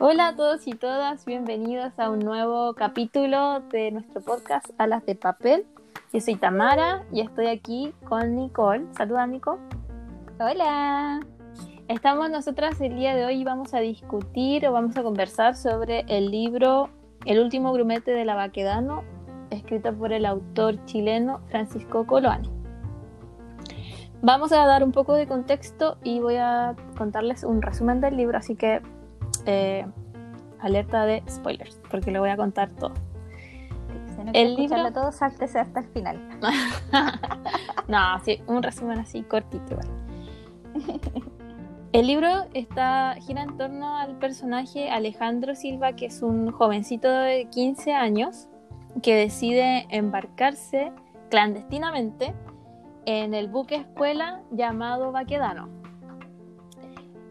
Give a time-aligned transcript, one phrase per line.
[0.00, 5.14] Hola a todos y todas, bienvenidos a un nuevo capítulo de nuestro podcast Alas de
[5.14, 5.66] Papel.
[6.12, 8.86] Yo soy Tamara y estoy aquí con Nicole.
[8.96, 9.58] Saluda, Nico.
[10.40, 11.20] Hola.
[11.88, 16.04] Estamos nosotras el día de hoy y vamos a discutir o vamos a conversar sobre
[16.08, 16.88] el libro
[17.24, 19.04] El último grumete de la Baquedano,
[19.50, 22.50] escrito por el autor chileno Francisco Coloani.
[24.24, 28.38] Vamos a dar un poco de contexto y voy a contarles un resumen del libro,
[28.38, 28.80] así que
[29.46, 29.86] eh,
[30.60, 32.94] alerta de spoilers, porque lo voy a contar todo.
[34.14, 36.20] Si no el libro todo, sáltese hasta el final.
[37.88, 39.88] no, sí, un resumen así cortito igual.
[41.92, 47.50] El libro está, gira en torno al personaje Alejandro Silva, que es un jovencito de
[47.50, 48.48] 15 años
[49.02, 50.90] que decide embarcarse
[51.28, 52.34] clandestinamente
[53.04, 55.81] en el buque escuela llamado Baquedano.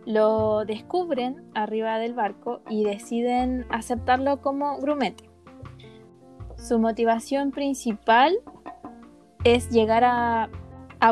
[0.05, 5.29] Lo descubren arriba del barco y deciden aceptarlo como grumete.
[6.57, 8.37] Su motivación principal
[9.43, 10.49] es llegar a,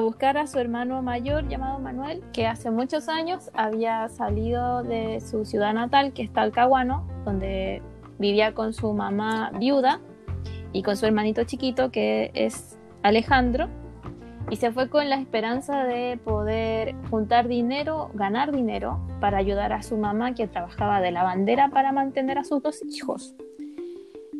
[0.01, 5.45] buscar a su hermano mayor llamado Manuel, que hace muchos años había salido de su
[5.45, 7.81] ciudad natal, que es Talcahuano, donde
[8.19, 9.99] vivía con su mamá viuda
[10.73, 13.69] y con su hermanito chiquito, que es Alejandro
[14.49, 19.83] y se fue con la esperanza de poder juntar dinero, ganar dinero para ayudar a
[19.83, 23.35] su mamá que trabajaba de la bandera para mantener a sus dos hijos.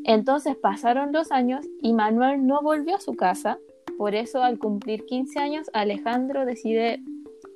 [0.06, 3.60] Entonces pasaron los años y Manuel no volvió a su casa,
[3.98, 7.02] por eso al cumplir 15 años Alejandro decide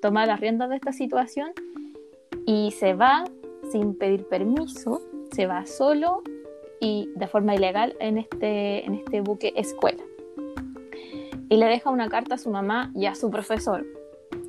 [0.02, 1.52] tomar las riendas de esta situación
[2.46, 3.24] y se va
[3.72, 5.02] sin pedir permiso,
[5.32, 6.22] se va solo
[6.80, 10.04] y de forma ilegal en este, en este buque escuela
[11.54, 13.86] y le deja una carta a su mamá y a su profesor.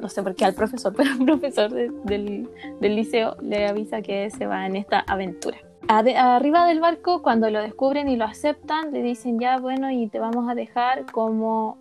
[0.00, 2.48] No sé por qué al profesor, pero al profesor del,
[2.80, 5.58] liceo le avisa que se va en esta aventura.
[5.86, 10.18] arriba del barco, cuando lo descubren y lo aceptan, le dicen ya, bueno, y te
[10.18, 11.76] vamos a dejar como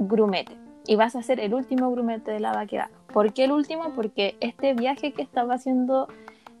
[0.00, 0.56] grumete.
[0.88, 2.90] Y vas a ser el último grumete de la vaquera.
[3.12, 3.92] ¿Por qué el último?
[3.94, 6.08] Porque este viaje que estaba haciendo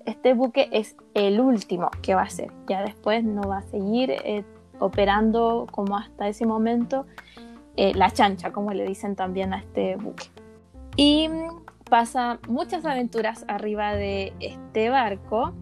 [0.06, 2.52] este buque es el último que va a hacer.
[2.68, 4.44] Ya después no va a seguir eh,
[4.78, 7.06] operando como hasta ese momento
[7.76, 10.26] eh, la chancha, como le dicen también a este buque.
[10.96, 11.28] Y
[11.90, 15.52] pasa muchas aventuras arriba de este barco.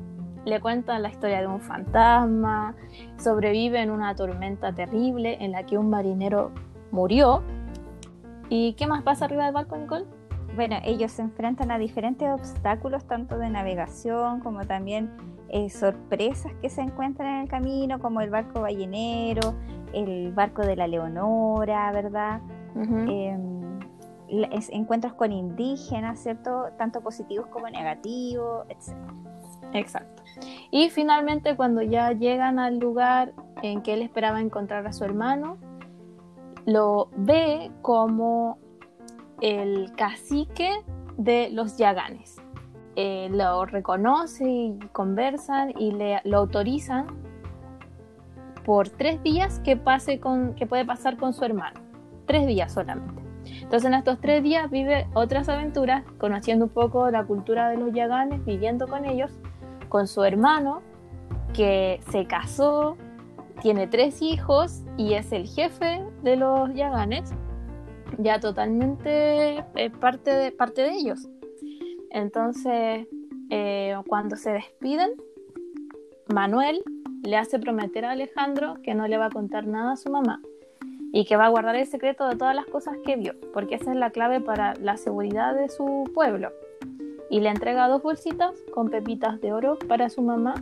[0.44, 2.74] Le cuentan la historia de un fantasma,
[3.16, 6.50] sobrevive en una tormenta terrible en la que un marinero
[6.90, 7.42] murió.
[8.48, 10.04] ¿Y qué más pasa arriba del barco, Nicole?
[10.54, 15.10] Bueno, ellos se enfrentan a diferentes obstáculos, tanto de navegación como también
[15.48, 19.54] eh, sorpresas que se encuentran en el camino, como el barco ballenero,
[19.92, 22.40] el barco de la Leonora, ¿verdad?
[22.76, 23.78] Em,
[24.28, 26.68] encuentros con indígenas, ¿cierto?
[26.78, 28.96] Tanto positivos como negativos, etc.
[29.72, 30.22] Exacto.
[30.70, 33.32] Y finalmente cuando ya llegan al lugar
[33.62, 35.58] en que él esperaba encontrar a su hermano,
[36.64, 38.58] lo ve como
[39.40, 40.70] el cacique
[41.16, 42.40] de los Yaganes.
[42.94, 47.06] Eh, lo reconoce y conversan y le, lo autorizan
[48.64, 51.80] por tres días que, pase con, que puede pasar con su hermano.
[52.26, 53.22] Tres días solamente.
[53.44, 57.92] Entonces en estos tres días vive otras aventuras, conociendo un poco la cultura de los
[57.92, 59.30] yaganes, viviendo con ellos,
[59.88, 60.82] con su hermano,
[61.54, 62.96] que se casó,
[63.60, 67.32] tiene tres hijos y es el jefe de los yaganes,
[68.18, 71.28] ya totalmente eh, parte, de, parte de ellos.
[72.10, 73.06] Entonces,
[73.50, 75.10] eh, cuando se despiden,
[76.32, 76.82] Manuel
[77.22, 80.40] le hace prometer a Alejandro que no le va a contar nada a su mamá
[81.12, 83.90] y que va a guardar el secreto de todas las cosas que vio, porque esa
[83.92, 86.50] es la clave para la seguridad de su pueblo.
[87.30, 90.54] Y le entrega dos bolsitas con pepitas de oro para su mamá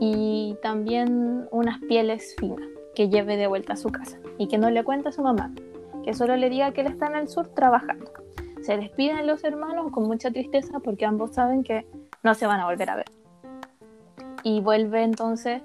[0.00, 4.70] y también unas pieles finas que lleve de vuelta a su casa y que no
[4.70, 5.52] le cuente a su mamá,
[6.04, 8.10] que solo le diga que él está en el sur trabajando.
[8.62, 11.86] Se despiden los hermanos con mucha tristeza porque ambos saben que
[12.22, 13.06] no se van a volver a ver.
[14.42, 15.62] Y vuelve entonces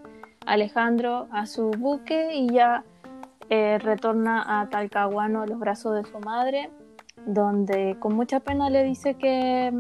[0.50, 2.84] Alejandro a su buque y ya
[3.50, 6.72] eh, retorna a Talcahuano a los brazos de su madre,
[7.28, 9.72] donde con mucha pena le dice que,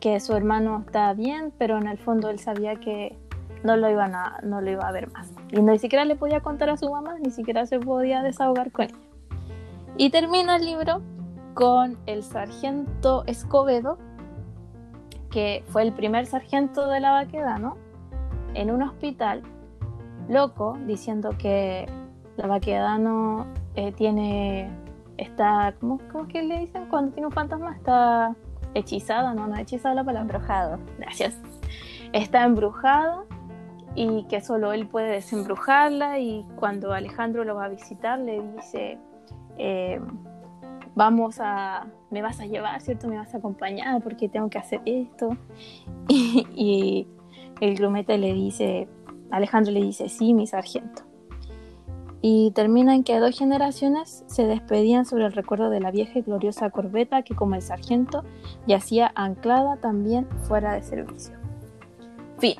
[0.00, 3.16] que su hermano está bien, pero en el fondo él sabía que
[3.64, 5.32] no lo, iban a, no lo iba a ver más.
[5.50, 8.86] Y ni siquiera le podía contar a su mamá, ni siquiera se podía desahogar con
[8.86, 8.96] ella.
[9.96, 11.00] Y termina el libro
[11.54, 13.96] con el sargento Escobedo,
[15.30, 17.78] que fue el primer sargento de la vaqueda, ¿no?
[18.54, 19.42] En un hospital,
[20.28, 21.86] loco, diciendo que
[22.36, 24.70] la Baquedano eh, tiene,
[25.16, 26.86] está, ¿cómo, ¿cómo que le dicen?
[26.88, 28.34] Cuando tiene un fantasma está
[28.74, 30.22] hechizada, no, no hechizada la palabra.
[30.22, 30.78] Embrujado.
[30.98, 31.38] Gracias.
[32.12, 33.24] está embrujada
[33.94, 38.98] y que solo él puede desembrujarla y cuando Alejandro lo va a visitar le dice,
[39.58, 40.00] eh,
[40.94, 43.08] vamos a, me vas a llevar, ¿cierto?
[43.08, 45.36] Me vas a acompañar porque tengo que hacer esto.
[46.08, 47.06] Y,
[47.62, 48.88] el grumete le dice,
[49.30, 51.02] Alejandro le dice, sí, mi sargento.
[52.20, 56.22] Y termina en que dos generaciones se despedían sobre el recuerdo de la vieja y
[56.22, 58.24] gloriosa corbeta que como el sargento
[58.66, 61.36] yacía anclada también fuera de servicio.
[62.38, 62.56] Fin.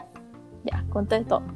[0.65, 1.43] Ya, conté todo.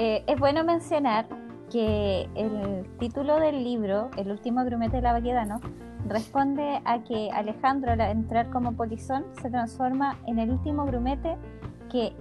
[0.00, 1.26] Eh, es bueno mencionar
[1.72, 5.60] que el título del libro, El último grumete de la Baquedano,
[6.06, 11.36] responde a que Alejandro al entrar como polizón se transforma en el último grumete
[11.90, 12.12] que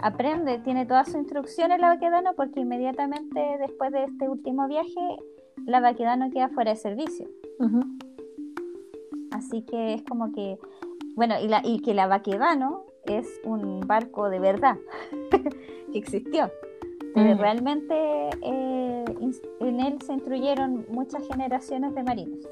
[0.00, 5.00] aprende, tiene toda su instrucción en la Baquedano porque inmediatamente después de este último viaje
[5.66, 7.28] la Baquedano queda fuera de servicio.
[9.32, 10.58] Así que es como que,
[11.14, 14.76] bueno, y, la, y que la Baquedano es un barco de verdad
[15.92, 16.50] que existió.
[17.14, 17.38] Mm.
[17.38, 17.94] realmente
[18.42, 19.04] eh,
[19.60, 22.46] en él se instruyeron muchas generaciones de marinos.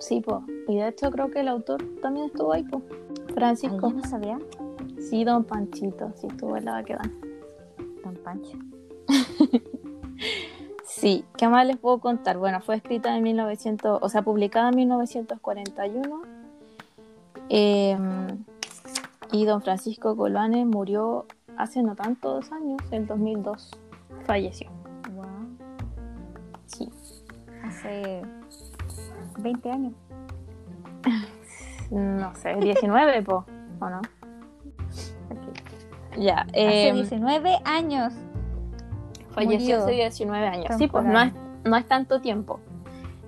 [0.00, 0.38] Sí, pues.
[0.66, 2.82] Y de hecho creo que el autor también estuvo ahí, pues.
[3.34, 3.90] Francisco.
[3.90, 4.38] ¿Yo no sabía?
[4.98, 7.04] Sí, don Panchito, sí estuvo en la vaquedad.
[8.02, 8.58] Don Pancho.
[10.84, 12.38] sí, ¿qué más les puedo contar?
[12.38, 16.22] Bueno, fue escrita en 1900, o sea, publicada en 1941.
[17.50, 17.96] Eh,
[19.32, 21.26] y don Francisco Coloane murió
[21.56, 23.78] hace no tantos años, en 2002,
[24.24, 24.70] falleció.
[25.14, 25.26] Wow.
[26.66, 26.88] Sí.
[27.62, 28.22] Hace
[29.38, 29.92] 20 años.
[31.90, 33.44] No sé, 19, po,
[33.80, 34.00] ¿o no?
[36.16, 36.42] Ya.
[36.42, 38.14] hace 19 em, años.
[39.30, 40.66] Falleció hace 19 años.
[40.78, 41.32] Sí, pues no es,
[41.64, 42.60] no es tanto tiempo.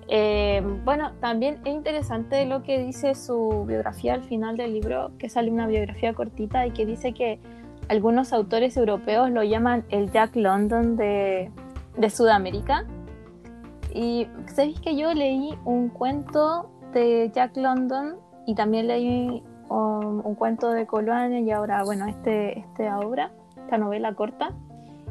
[0.08, 5.28] Eh, bueno, también es interesante lo que dice su biografía al final del libro, que
[5.28, 7.38] sale una biografía cortita y que dice que
[7.88, 11.50] algunos autores europeos lo llaman el Jack London de,
[12.10, 12.84] Sudamérica.
[13.94, 18.16] Y sabéis que yo leí un cuento de Jack London
[18.46, 24.14] y también leí un, cuento de Coloane y ahora, bueno, este, esta obra, esta novela
[24.14, 24.52] corta.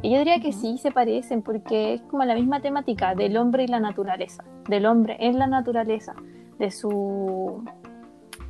[0.02, 3.64] Y yo diría que sí se parecen porque es como la misma temática del hombre
[3.64, 6.16] y la naturaleza, del hombre en la naturaleza,
[6.58, 7.64] de su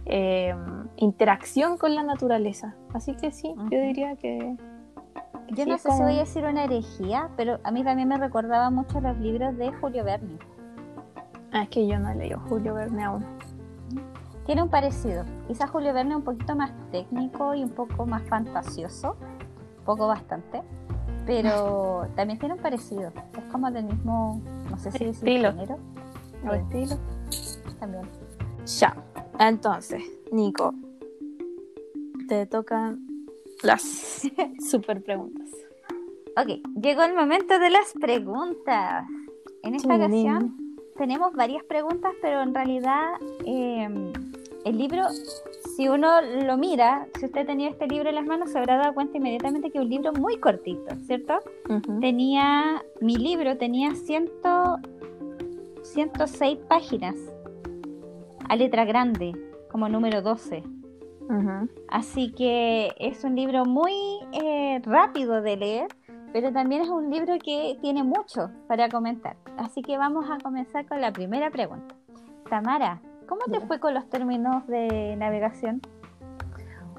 [0.06, 0.56] eh,
[0.96, 2.76] interacción con la naturaleza.
[2.94, 4.56] Así que sí, yo diría que...
[5.56, 8.70] yo no sé si voy a decir una herejía, pero a mí también me recordaba
[8.70, 10.38] mucho los libros de Julio Verne.
[11.52, 13.26] Ah, es que yo no he leído Julio Verne aún.
[14.46, 15.26] Tiene un parecido.
[15.48, 19.16] Quizás Julio Verne un poquito más técnico y un poco más fantasioso.
[19.86, 20.62] Poco bastante
[21.26, 23.12] pero también tiene un parecido.
[23.38, 25.52] Es como del mismo, no sé si estilo.
[25.52, 25.80] género.
[26.48, 26.98] O estilo.
[27.80, 28.04] También.
[28.66, 28.96] Ya.
[29.40, 30.74] Entonces, Nico,
[32.28, 33.08] te tocan
[33.64, 34.28] las
[34.60, 35.50] super preguntas.
[36.38, 39.06] Ok, llegó el momento de las preguntas.
[39.64, 40.56] En esta ocasión
[40.98, 43.14] tenemos varias preguntas, pero en realidad
[43.46, 43.90] eh,
[44.66, 45.04] el libro
[45.76, 48.94] si uno lo mira, si usted tenía este libro en las manos, se habrá dado
[48.94, 51.40] cuenta inmediatamente que es un libro muy cortito, ¿cierto?
[52.00, 54.78] Tenía, mi libro tenía ciento,
[55.82, 57.16] 106 páginas
[58.50, 59.34] a letra grande,
[59.72, 60.64] como número 12.
[61.90, 63.94] Así que es un libro muy
[64.32, 65.88] eh, rápido de leer,
[66.34, 69.38] pero también es un libro que tiene mucho para comentar.
[69.58, 71.96] Así que vamos a comenzar con la primera pregunta.
[72.50, 75.80] Tamara, ¿Cómo te fue con los términos de navegación?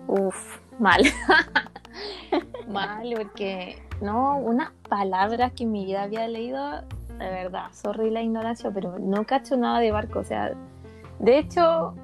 [0.08, 1.02] Uf, mal.
[2.68, 6.80] mal, porque no, unas palabras que en mi vida había leído,
[7.18, 10.20] de verdad, sorry la ignorancia, pero no cacho nada de barco.
[10.20, 10.54] O sea,
[11.18, 11.94] de hecho,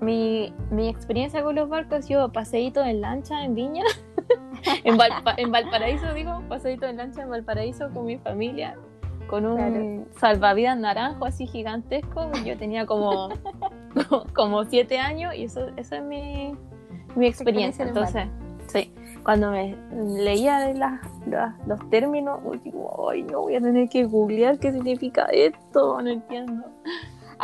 [0.00, 0.52] mi,
[0.88, 3.84] experiencia con los barcos, yo paseíto en lancha en Viña,
[4.84, 4.98] en,
[5.36, 8.76] en Valparaíso, digo, paseíto en lancha en Valparaíso con mi familia
[9.26, 12.30] con un salvavidas naranjo así gigantesco.
[12.44, 13.30] Yo tenía como,
[14.34, 16.54] como siete años y eso, eso es mi,
[17.16, 17.84] mi experiencia.
[17.84, 18.28] Entonces,
[18.68, 19.76] sí, cuando me
[20.20, 20.72] leía
[21.66, 26.64] los términos, digo, ay, no voy a tener que googlear qué significa esto, no entiendo.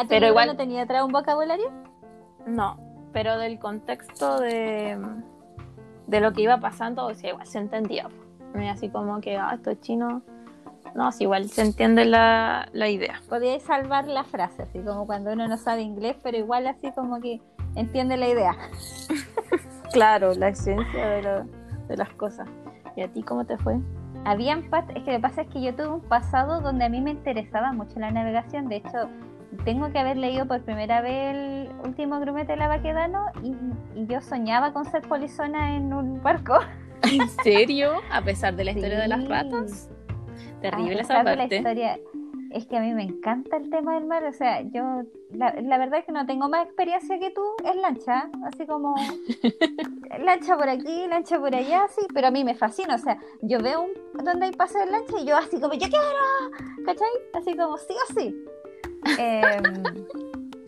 [0.08, 1.70] pero igual no tenía atrás un vocabulario?
[2.46, 2.78] No,
[3.12, 4.98] pero del contexto de,
[6.06, 8.08] de lo que iba pasando, o sea, igual se entendía.
[8.70, 10.22] Así como que, ah, esto es chino
[10.94, 13.20] no, sí, igual se entiende la, la idea.
[13.28, 17.20] Podíais salvar la frase, así como cuando uno no sabe inglés, pero igual así como
[17.20, 17.40] que
[17.76, 18.56] entiende la idea.
[19.92, 21.44] claro, la esencia de,
[21.88, 22.48] de las cosas.
[22.96, 23.78] ¿Y a ti cómo te fue?
[24.24, 27.00] Habían es que lo que pasa es que yo tuve un pasado donde a mí
[27.00, 28.68] me interesaba mucho la navegación.
[28.68, 29.08] De hecho,
[29.64, 33.54] tengo que haber leído por primera vez el último grumete de la Baquedano y,
[34.00, 36.58] y yo soñaba con ser polizona en un barco.
[37.02, 37.92] ¿En serio?
[38.10, 39.90] A pesar de la historia de las ratas.
[40.60, 41.36] Terrible esa parte.
[41.36, 41.98] La historia,
[42.50, 45.78] es que a mí me encanta el tema del mar, o sea, yo la, la,
[45.78, 48.94] verdad es que no tengo más experiencia que tú en lancha, así como
[50.24, 53.60] lancha por aquí, lancha por allá, sí, pero a mí me fascina, o sea, yo
[53.60, 57.08] veo un, donde hay paso de lancha y yo así como, yo quiero, ¿cachai?
[57.34, 58.44] Así como, sí o sí.
[59.18, 59.82] Em,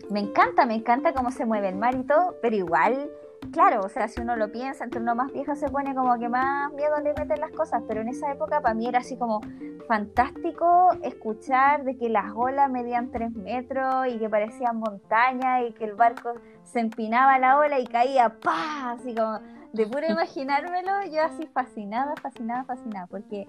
[0.09, 3.09] me encanta, me encanta cómo se mueve el mar y todo, pero igual
[3.53, 6.27] claro, o sea, si uno lo piensa, entre uno más viejo se pone como que
[6.27, 9.41] más miedo le meten las cosas, pero en esa época para mí era así como
[9.87, 15.85] fantástico escuchar de que las olas medían tres metros y que parecían montañas y que
[15.85, 18.91] el barco se empinaba la ola y caía, ¡pah!
[18.91, 19.39] Así como
[19.71, 23.45] de puro imaginármelo, yo así fascinada, fascinada, fascinada, porque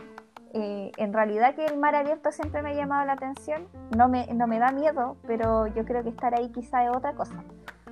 [0.57, 4.27] eh, en realidad que el mar abierto siempre me ha llamado la atención, no me,
[4.33, 7.43] no me da miedo, pero yo creo que estar ahí quizá es otra cosa.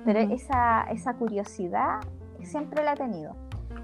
[0.05, 1.99] Pero esa, esa curiosidad
[2.41, 3.35] siempre la he tenido.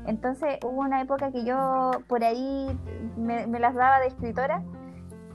[0.05, 2.77] Entonces hubo una época que yo por ahí
[3.17, 4.63] me, las daba de escritora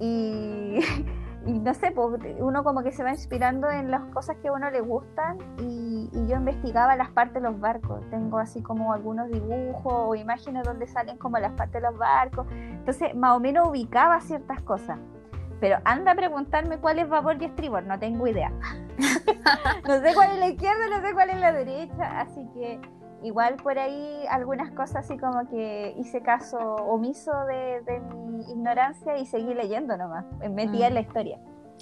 [0.00, 0.80] y,
[1.52, 4.70] no sé, pues, uno como que se va inspirando en las cosas que a uno
[4.70, 8.00] le gustan y, yo investigaba las partes de los barcos.
[8.08, 12.46] Tengo así como algunos dibujos o imágenes donde salen como las partes de los barcos.
[12.50, 14.98] Entonces más o menos ubicaba ciertas cosas.
[15.60, 18.52] Pero anda a preguntarme cuál es vapor y estribor, no tengo idea.
[19.86, 22.80] no sé cuál es la izquierda, no sé cuál es la derecha, así que
[23.24, 29.26] igual por ahí algunas cosas así como que hice caso omiso de, mi ignorancia y
[29.26, 31.04] seguí leyendo nomás, metí en la mm.
[31.04, 31.38] historia.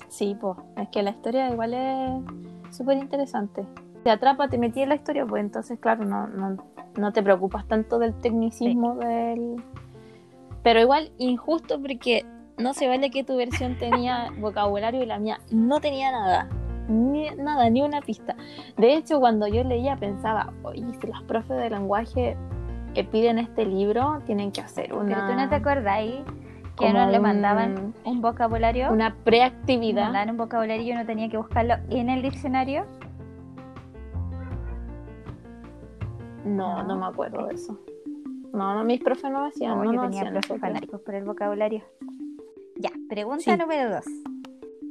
[0.08, 3.66] Sí, pues, es que la historia igual es súper interesante.
[4.04, 6.56] Te atrapa, te metí en la historia, pues entonces, claro, no, no,
[6.96, 9.62] no te preocupas tanto del tecnicismo del...
[10.62, 12.25] Pero igual injusto porque
[12.56, 16.49] no se vale que tu versión tenía vocabulario y la mía no tenía nada
[16.92, 18.37] ni, nada, ni una pista.
[18.76, 22.37] De hecho, cuando yo leía pensaba, oye, si los profes de lenguaje
[22.94, 25.14] que piden este libro tienen que hacer una...
[25.14, 26.22] Pero tú no te acordáis
[26.76, 28.90] que no le mandaban un, vocabulario.
[28.90, 30.04] Una preactividad.
[30.04, 32.87] Mandaban un vocabulario y uno tenía que buscarlo en el diccionario.
[36.44, 37.78] No, no, me acuerdo de eso.
[38.52, 39.82] No, no, mis profes no hacían.
[39.82, 41.82] No, yo tenía profes fanáticos por el vocabulario.
[42.76, 44.04] Ya, pregunta número dos.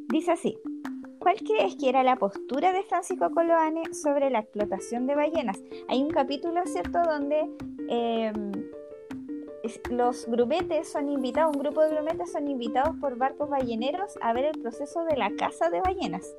[0.10, 0.58] Dice así.
[1.22, 5.62] ¿Cuál crees que era la postura de Francisco Coloane sobre la explotación de ballenas?
[5.88, 7.48] Hay un capítulo, ¿cierto?, donde
[7.90, 8.51] em,
[9.92, 14.46] los grumetes son invitados, un grupo de grumetes son invitados por barcos balleneros a ver
[14.46, 16.36] el proceso de la caza de ballenas.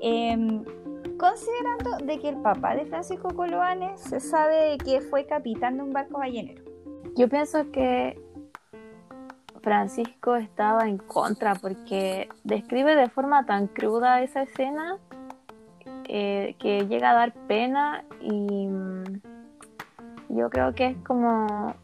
[0.00, 0.64] Em,
[1.18, 5.92] considerando de que el papá de Francisco Coloane se sabe que fue capitán de un
[5.92, 6.64] barco ballenero.
[7.16, 8.18] Yo pienso que
[9.66, 14.98] Francisco estaba en contra porque describe de forma tan cruda esa escena
[16.04, 19.04] eh, que llega a dar pena y mm,
[20.28, 21.74] yo creo que es como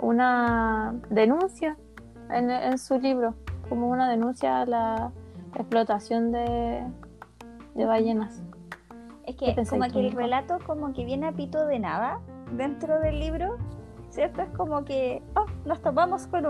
[0.00, 1.76] una denuncia
[2.28, 3.36] en, su libro,
[3.68, 5.12] como una denuncia a la
[5.54, 6.82] explotación de,
[7.76, 8.42] ballenas.
[9.26, 12.18] Es que como que el relato como que viene a pito de nada
[12.50, 13.58] dentro del libro
[14.18, 14.42] ¿cierto?
[14.42, 16.44] Es como que oh, nos topamos con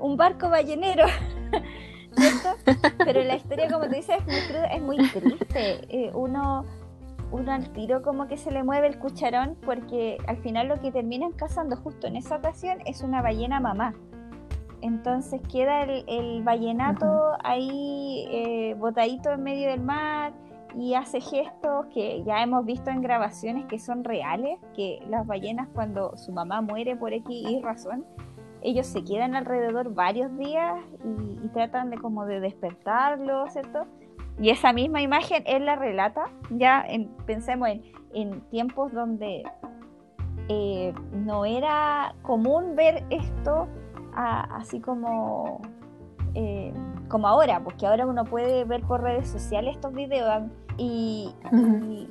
[0.00, 1.04] un, barco ballenero,
[2.16, 2.48] ¿cierto?
[3.04, 5.86] Pero la historia, como te dices, es muy, triste.
[5.88, 6.64] Eh, uno,
[7.30, 10.90] uno al tiro como que se le mueve el cucharón porque al final lo que
[10.90, 13.94] terminan cazando justo en esa ocasión es una ballena mamá.
[14.82, 20.32] Entonces queda el, el ballenato ahí eh, botadito en medio del mar
[20.78, 25.68] y hace gestos que ya hemos visto en grabaciones que son reales, que las ballenas
[25.74, 28.04] cuando su mamá muere por aquí y razón,
[28.62, 33.84] ellos se quedan alrededor varios días y, tratan de como de despertarlo, ¿cierto?
[34.40, 36.86] Y esa misma imagen él la relata, ya
[37.26, 37.68] pensemos
[38.12, 39.42] en, tiempos donde
[40.48, 43.66] eh, no era común ver esto
[44.14, 45.60] así como
[46.34, 46.72] eh,
[47.08, 50.44] como ahora, porque ahora uno puede ver por redes sociales estos videos
[50.76, 51.34] y,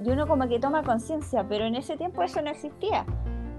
[0.06, 3.06] uno como que toma conciencia, pero en ese tiempo eso no existía.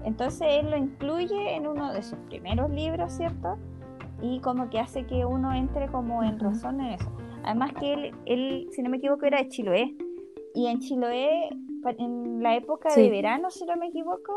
[0.03, 3.57] Entonces él lo incluye en uno de sus primeros libros, ¿cierto?
[4.21, 7.11] Y como que hace que uno entre como en razón en eso.
[7.43, 9.95] Además que él, él, si no me equivoco, era de Chiloé.
[10.53, 11.49] Y en Chiloé,
[11.97, 14.33] en la época de verano, si no me equivoco,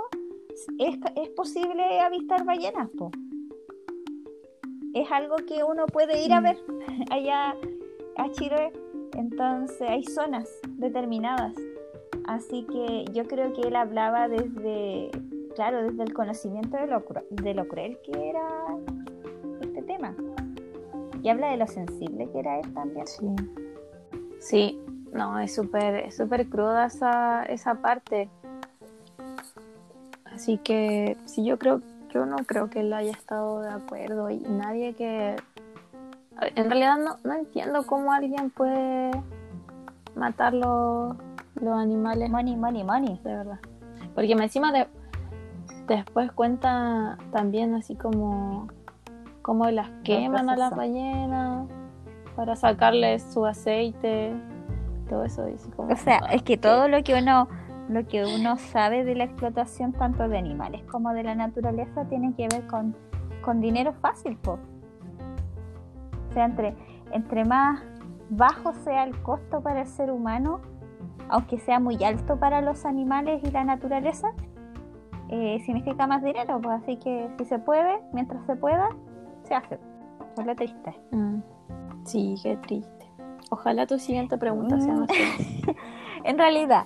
[0.78, 3.10] es, es posible avistar ballenas, po
[4.94, 6.44] es algo que uno puede ir a mm.
[6.44, 6.56] ver
[7.10, 7.56] allá
[8.16, 8.72] a Chile.
[9.16, 11.54] Entonces hay zonas determinadas.
[12.26, 15.10] Así que yo creo que él hablaba desde,
[15.54, 18.48] claro, desde el conocimiento de lo, de lo cruel que era
[19.60, 20.14] este tema.
[21.22, 23.06] Y habla de lo sensible que era él también.
[23.06, 23.26] Sí.
[24.40, 24.78] Sí,
[25.12, 28.28] no, es súper súper cruda esa, esa parte.
[30.24, 31.80] Así que sí, yo creo,
[32.12, 35.36] yo no creo que él haya estado de acuerdo y nadie que...
[36.40, 39.10] En realidad no, no entiendo cómo alguien puede
[40.14, 41.16] matar los,
[41.54, 42.30] los animales.
[42.30, 43.20] Money, money, money.
[43.24, 43.60] De verdad.
[44.14, 44.86] Porque encima de,
[45.86, 48.68] después cuenta también así como
[49.42, 51.68] cómo las queman a las ballenas
[52.34, 54.34] para sacarles su aceite,
[55.08, 55.44] todo eso.
[55.44, 57.48] Dice como, O sea, ah, es que todo lo que uno
[57.88, 62.34] lo que uno sabe de la explotación tanto de animales como de la naturaleza tiene
[62.34, 62.96] que ver con,
[63.42, 64.58] con dinero fácil, po.
[66.34, 66.74] Sea, entre,
[67.12, 67.80] entre más
[68.30, 70.60] bajo sea el costo para el ser humano,
[71.28, 74.28] aunque sea muy alto para los animales y la naturaleza,
[75.28, 78.88] eh, significa más dinero, pues así que si se puede, mientras se pueda,
[79.44, 79.78] se hace.
[80.38, 80.94] Es lo triste.
[81.12, 81.38] Mm.
[82.04, 83.06] Sí, qué triste.
[83.50, 84.98] Ojalá tu siguiente pregunta sea Mm.
[85.00, 85.76] más feliz.
[86.24, 86.84] En realidad,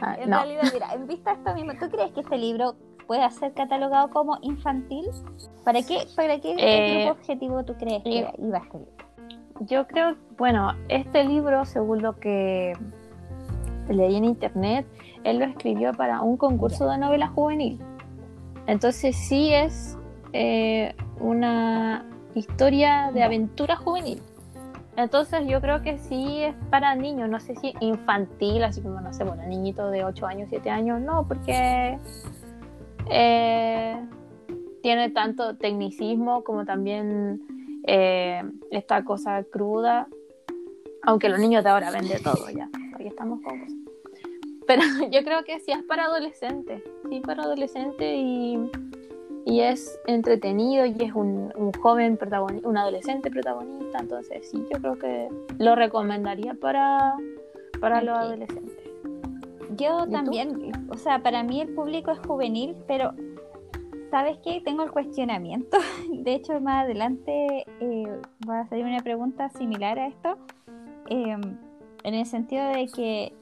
[0.00, 0.36] Ah, En no.
[0.38, 2.74] realidad, mira, en vista de esto mismo, ¿tú crees que este libro
[3.10, 5.04] puede ser catalogado como infantil?
[5.64, 8.92] ¿Para qué, para qué Eh, grupo objetivo tú crees que yo- iba este libro?
[9.62, 12.72] Yo creo, bueno, este libro, según lo que
[13.88, 14.86] leí en internet,
[15.24, 17.80] él lo escribió para un concurso de novela juvenil.
[18.68, 19.98] Entonces sí es
[20.32, 22.04] eh, una
[22.36, 24.22] historia de aventura juvenil.
[24.96, 29.12] Entonces yo creo que sí es para niños, no sé si infantil, así como, no
[29.12, 31.98] sé, bueno, niñito de 8 años, 7 años, no, porque
[33.08, 33.96] eh,
[34.82, 37.40] tiene tanto tecnicismo como también
[37.86, 40.08] eh, esta cosa cruda,
[41.02, 43.74] aunque los niños de ahora ven de todo ya, aquí estamos con cosas.
[44.66, 48.58] Pero yo creo que sí es para adolescentes, sí para adolescentes y,
[49.44, 54.80] y es entretenido y es un, un joven protagonista, un adolescente protagonista, entonces sí, yo
[54.80, 55.28] creo que
[55.58, 57.16] lo recomendaría para,
[57.80, 58.79] para los adolescentes.
[59.76, 60.10] Yo tú?
[60.10, 63.12] también, o sea, para mí el público es juvenil, pero
[64.10, 64.60] ¿sabes qué?
[64.64, 65.78] Tengo el cuestionamiento.
[66.10, 70.36] De hecho, más adelante eh, va a salir una pregunta similar a esto,
[71.08, 71.36] eh,
[72.02, 73.32] en el sentido de que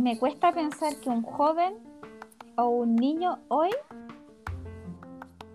[0.00, 1.74] me cuesta pensar que un joven
[2.56, 3.70] o un niño hoy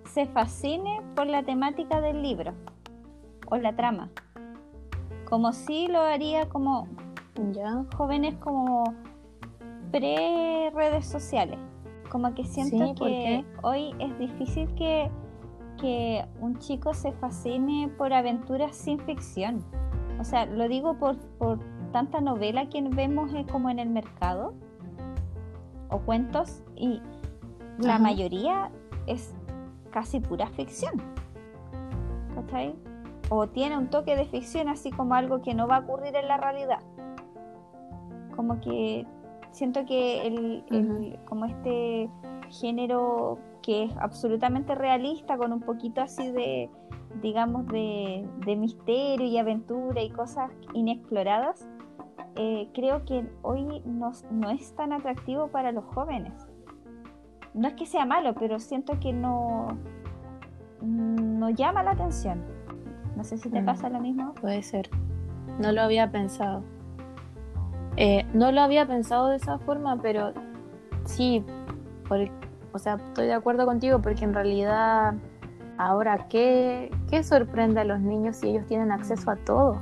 [0.06, 2.54] se fascine por la temática del libro
[3.50, 4.10] o la trama,
[5.30, 6.88] como si lo haría como
[7.52, 8.84] Ya, jóvenes como
[9.92, 11.60] pre redes sociales.
[12.10, 15.10] Como que siento Sí, ¿por que hoy es difícil que,
[15.80, 19.64] que un chico se fascine por aventuras sin ficción.
[20.20, 21.60] O sea, lo digo por, por
[21.92, 24.54] tanta novela que vemos eh, como en el mercado
[25.90, 27.02] o cuentos y
[27.80, 28.04] la Ajá.
[28.04, 28.72] mayoría
[29.08, 29.34] es
[29.90, 30.94] casi pura ficción.
[32.36, 32.76] ¿Cachai?
[33.30, 36.28] O tiene un toque de ficción así como algo que no va a ocurrir en
[36.28, 36.80] la realidad
[38.46, 39.06] como que
[39.52, 42.10] siento que el, el- como este
[42.50, 46.70] género que es absolutamente realista con un poquito así de
[47.22, 51.70] digamos de, de misterio y aventura y cosas inexploradas
[52.36, 56.34] eh, creo que hoy no, no es tan atractivo para los jóvenes
[57.54, 59.68] no es que sea malo pero siento que no
[60.82, 62.44] no llama la atención
[63.16, 63.66] no sé si te Mm.
[63.66, 64.90] pasa lo mismo puede ser.
[65.60, 66.64] No lo había pensado.
[67.98, 70.34] Eh, no lo había pensado de esa forma, pero
[71.06, 71.44] sí,
[72.08, 72.28] por-
[72.72, 75.14] o sea, estoy de acuerdo contigo porque en realidad
[75.78, 79.78] ahora, ¿qué, ¿qué sorprende a los niños si ellos tienen acceso a todo?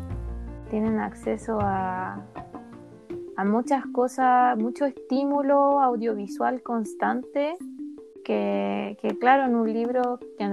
[0.70, 2.22] Tienen acceso a,
[3.38, 7.56] a muchas cosas, mucho estímulo audiovisual constante
[8.26, 10.44] que, que claro, en un libro que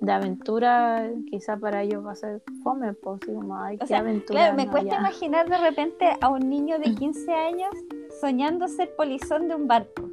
[0.00, 3.98] de aventura quizá para ellos va a ser fome, pues como, ay, O qué sea,
[3.98, 4.38] aventura.
[4.40, 5.00] Claro, me no, cuesta ya.
[5.00, 7.70] imaginar de repente a un niño de 15 años
[8.20, 10.08] soñando ser polizón de un barco.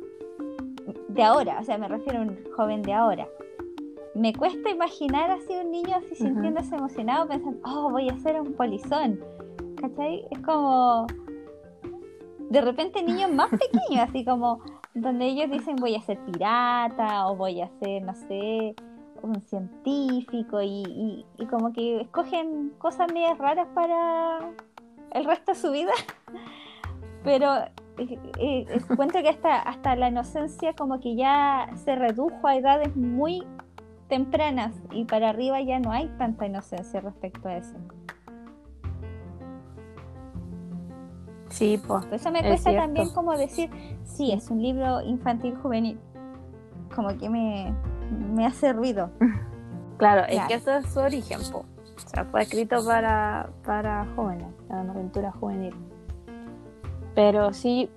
[1.10, 3.28] De ahora, o sea, me refiero a un joven de ahora.
[4.16, 6.24] Me cuesta imaginar así un niño así Ujú.
[6.24, 9.20] sintiéndose emocionado pensando, oh, voy a ser un polizón.
[9.80, 10.26] ¿Cachai?
[10.32, 11.06] Es como...
[12.50, 14.62] De repente niños más pequeños, así como
[14.94, 18.76] donde ellos dicen voy a ser pirata o voy a ser, no sé,
[19.22, 24.40] un científico y, y- y como que escogen cosas medias raras para
[25.12, 25.92] el resto de su vida.
[27.24, 27.56] Pero
[27.98, 32.96] eh, eh, encuentro que hasta, hasta la inocencia como que ya se redujo a edades
[32.96, 33.44] muy
[34.08, 37.76] tempranas y para arriba ya no hay tanta inocencia respecto a eso.
[41.50, 42.06] Sí, pues.
[42.12, 42.86] Eso me Es cuesta cierto.
[42.86, 43.70] también como decir,
[44.04, 45.98] sí, es un libro infantil juvenil.
[46.94, 47.74] Como que me,
[48.12, 49.12] me hace ruido.
[49.98, 51.60] Claro, es que ese es su origen, po.
[51.60, 55.74] O sea, fue escrito para, para jóvenes, para una aventura juvenil.
[57.16, 57.90] Pero sí,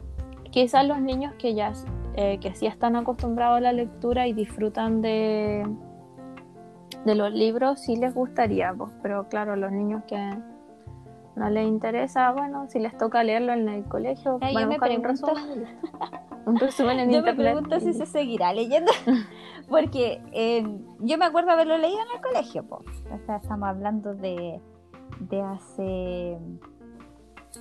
[0.53, 1.73] quizás los niños que ya
[2.15, 5.65] eh, que sí están acostumbrados a la lectura y disfrutan de,
[7.05, 10.31] de los libros, sí les gustaría, pues, pero claro, los niños que
[11.39, 14.91] no les interesa, bueno, si les toca leerlo en el colegio, Ay, van a buscar
[14.91, 15.79] un resumen.
[16.47, 18.91] Un resumen en Yo me pregunto si se seguirá leyendo,
[19.69, 20.63] porque eh,
[21.01, 22.77] yo me acuerdo haberlo leído en el colegio, po.
[23.13, 24.59] O sea, estamos hablando de,
[25.21, 26.39] de hace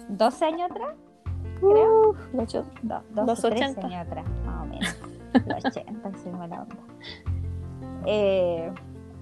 [0.07, 0.95] 12 años atrás,
[1.59, 2.11] creo.
[2.11, 3.87] Uf, lo ocho- Do- 12, Los 13 80.
[3.87, 4.99] años atrás, más o menos.
[5.45, 6.77] Los 80, soy mala onda.
[8.05, 8.71] Eh,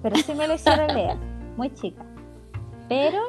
[0.04, 1.18] pero sí me lo hicieron leer,
[1.58, 2.06] muy chica.
[2.88, 3.20] Pero,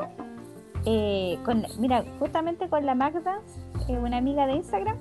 [0.86, 3.40] eh, con, mira, justamente con la Magda,
[3.88, 4.96] eh, una amiga de Instagram,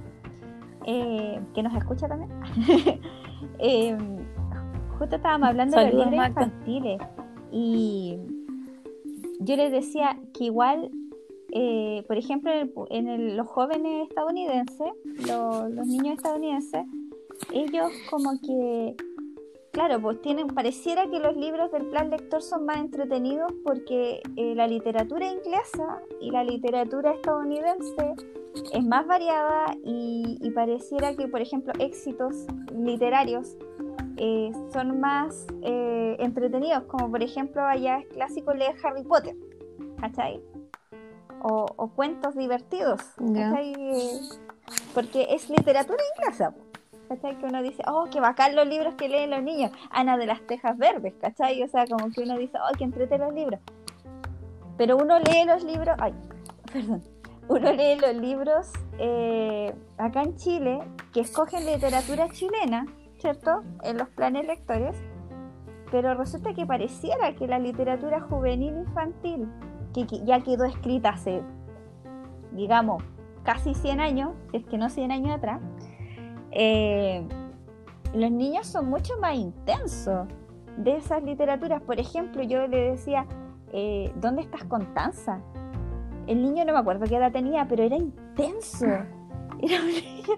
[0.85, 2.31] eh, que nos escucha también,
[3.59, 3.97] eh,
[4.99, 6.43] justo estábamos hablando de los libros Magda.
[6.43, 7.01] infantiles
[7.51, 8.17] y
[9.39, 10.91] yo les decía que igual
[12.07, 14.87] por ejemplo, en, el- en el- los jóvenes estadounidenses,
[15.25, 16.85] lo- los niños estadounidenses,
[17.53, 18.95] ellos como que,
[19.75, 24.55] claro, pues tienen, pareciera que los libros del plan lector son más entretenidos porque eh,
[24.55, 28.15] la literatura inglesa y la literatura estadounidense
[28.71, 33.57] es más variada y, y pareciera que, por ejemplo, éxitos literarios
[34.15, 39.35] eh, son más eh, entretenidos, como por ejemplo allá es clásico leer Harry Potter,
[39.99, 40.41] ¿cachai?
[41.41, 43.01] O, o cuentos divertidos,
[44.93, 46.55] Porque es literatura inglesa,
[47.07, 47.37] ¿cachai?
[47.37, 50.41] Que uno dice, oh, qué bacán los libros que leen los niños, Ana de las
[50.41, 51.61] Tejas Verdes, ¿cachai?
[51.63, 53.59] O sea, como que uno dice, oh, que entrete los libros.
[54.77, 56.13] Pero uno lee los libros, ay,
[56.73, 57.03] perdón,
[57.47, 60.79] uno lee los libros eh, acá en Chile
[61.13, 62.85] que escogen literatura chilena,
[63.19, 63.63] ¿cierto?
[63.83, 64.97] En los planes lectores,
[65.91, 69.47] pero resulta que pareciera que la literatura juvenil infantil,
[69.93, 71.41] que, ya quedó escrita hace,
[72.51, 73.03] digamos,
[73.43, 75.61] casi 100 años, es que no 100 años atrás,
[76.55, 77.27] eh,
[78.13, 80.27] los niños son mucho más intensos
[80.77, 81.81] de esas literaturas.
[81.81, 83.25] Por ejemplo, yo le decía,
[83.73, 85.41] eh, ¿dónde estás Constanza?
[86.27, 88.85] El niño no me acuerdo qué edad tenía, pero era intenso.
[89.61, 90.35] Era un niño,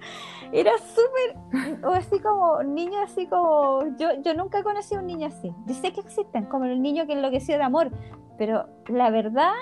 [0.51, 5.25] era súper, o así como, niño así como, yo, yo nunca conocí a un niño
[5.25, 5.51] así.
[5.65, 7.89] Yo sé que existen, como el niño que enloqueció de amor,
[8.37, 9.53] pero la verdad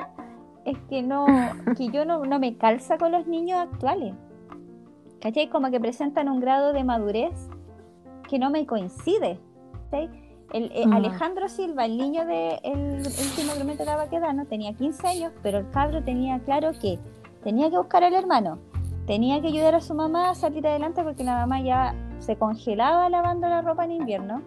[0.66, 1.26] es que no,
[1.78, 4.14] que yo no, no me calza con los niños actuales.
[5.26, 5.50] ¿Cachai?
[5.50, 7.34] Como que presentan un grado de madurez
[8.30, 9.40] que no me coincide.
[9.90, 10.08] ¿cachai?
[10.54, 10.94] El, eh, Mm.
[10.94, 15.58] Alejandro Silva, el niño de el, último grumete de la Baquedano, tenía 15 años, pero
[15.58, 17.00] el cabro tenía claro que
[17.44, 18.60] tenía que buscar al hermano,
[19.08, 23.10] tenía que ayudar a su mamá a salir adelante porque la mamá ya se congelaba
[23.10, 24.44] lavando la ropa en invierno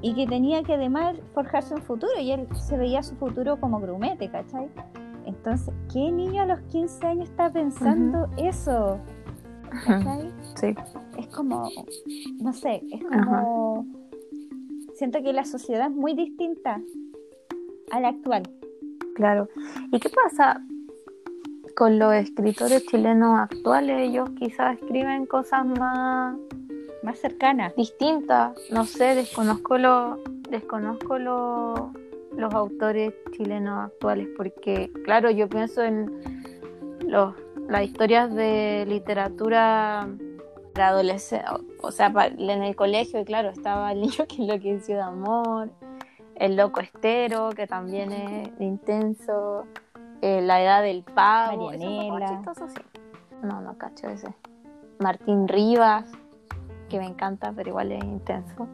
[0.00, 3.78] y que tenía que además forjarse un futuro y él se veía su futuro como
[3.78, 4.68] grumete, ¿cachai?
[5.26, 8.98] Entonces, ¿qué niño a los 15 años está pensando eso?
[9.86, 10.32] ¿Cachai?
[10.56, 10.74] Sí.
[11.18, 11.70] Es como,
[12.40, 13.86] no sé, es como...
[14.94, 16.80] Siento que la sociedad es muy distinta
[17.90, 18.42] a la actual.
[19.14, 19.48] Claro.
[19.90, 20.62] ¿Y qué pasa
[21.76, 24.08] con los escritores chilenos actuales?
[24.08, 26.36] Ellos quizás escriben cosas más
[27.02, 27.72] Más cercana.
[27.76, 28.56] distintas.
[28.70, 30.18] No sé, desconozco lo,
[30.50, 31.92] desconozco lo-
[32.36, 36.10] los autores chilenos actuales porque, claro, yo pienso en
[37.06, 37.34] los,
[37.72, 40.08] las historias de literatura
[40.74, 41.50] para adolescentes,
[41.82, 45.70] o sea, en el colegio, y claro, estaba el niño que enloqueció de amor,
[46.36, 49.64] el loco estero, que también es intenso,
[50.22, 52.42] eh, la edad del pavo, Marianela.
[52.54, 52.82] sí.
[53.42, 54.32] No, no cacho ese.
[55.00, 56.10] Martín Rivas,
[56.88, 58.68] que me encanta, pero igual es intenso.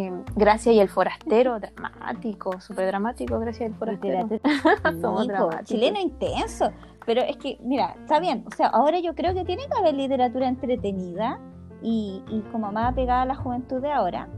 [0.00, 4.28] Eh, Gracia y el forastero, dramático, súper dramático, Gracia y el forastero.
[5.00, 5.64] Somos dramáticos.
[5.64, 6.72] chileno intenso.
[7.08, 8.44] Pero es que, mira, está bien.
[8.46, 11.40] O sea, ahora yo creo que tiene que haber literatura entretenida
[11.80, 14.28] y, y como más apegada a la juventud de ahora.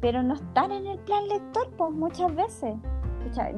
[0.00, 2.76] Pero no están en el plan lector, pues muchas veces.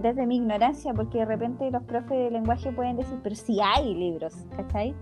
[0.03, 3.95] Desde mi ignorancia, porque de repente los profes de lenguaje pueden decir, pero si hay
[3.95, 4.93] libros, ¿cachai?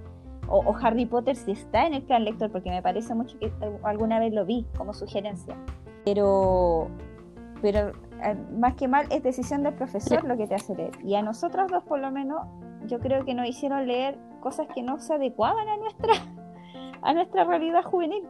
[0.46, 3.50] O, o Harry Potter si está en el plan lector, porque me parece mucho que
[3.84, 5.56] alguna vez lo vi como sugerencia.
[6.04, 6.88] Pero,
[7.62, 7.88] pero
[8.22, 10.92] eh, más que mal es decisión del profesor lo que te hace leer.
[11.02, 12.42] Y a nosotros dos, por lo menos,
[12.86, 16.12] yo creo que nos hicieron leer cosas que no se adecuaban a nuestra,
[17.02, 18.24] a nuestra realidad juvenil.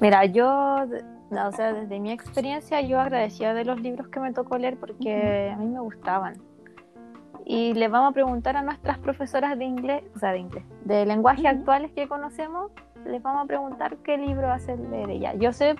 [0.00, 4.58] Mira, yo, o sea, desde mi experiencia, yo agradecía de los libros que me tocó
[4.58, 6.40] leer porque a mí me gustaban.
[7.44, 11.06] Y le vamos a preguntar a nuestras profesoras de inglés, o sea, de inglés, de
[11.06, 11.48] lenguaje Ujú.
[11.48, 12.70] actuales que conocemos,
[13.06, 15.34] les vamos a preguntar qué libro hacen leer ella.
[15.34, 15.76] Yo sé,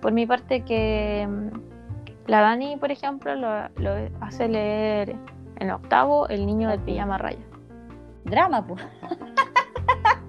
[0.00, 5.16] por mi parte, que mm, La Dani, por ejemplo, lo, lo hace leer
[5.60, 7.38] en octavo El niño del pijama raya.
[8.24, 8.82] Drama, pues.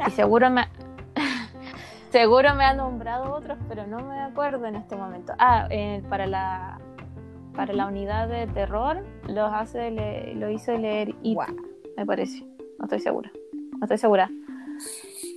[0.07, 0.67] Y seguro me
[2.11, 5.33] seguro me ha nombrado otros, pero no me acuerdo en este momento.
[5.37, 6.79] Ah, eh, para la
[7.55, 11.53] para la unidad de terror los hace le- lo hizo leer It, Guau.
[11.97, 12.45] me parece.
[12.77, 13.29] No estoy segura.
[13.53, 14.29] No estoy segura.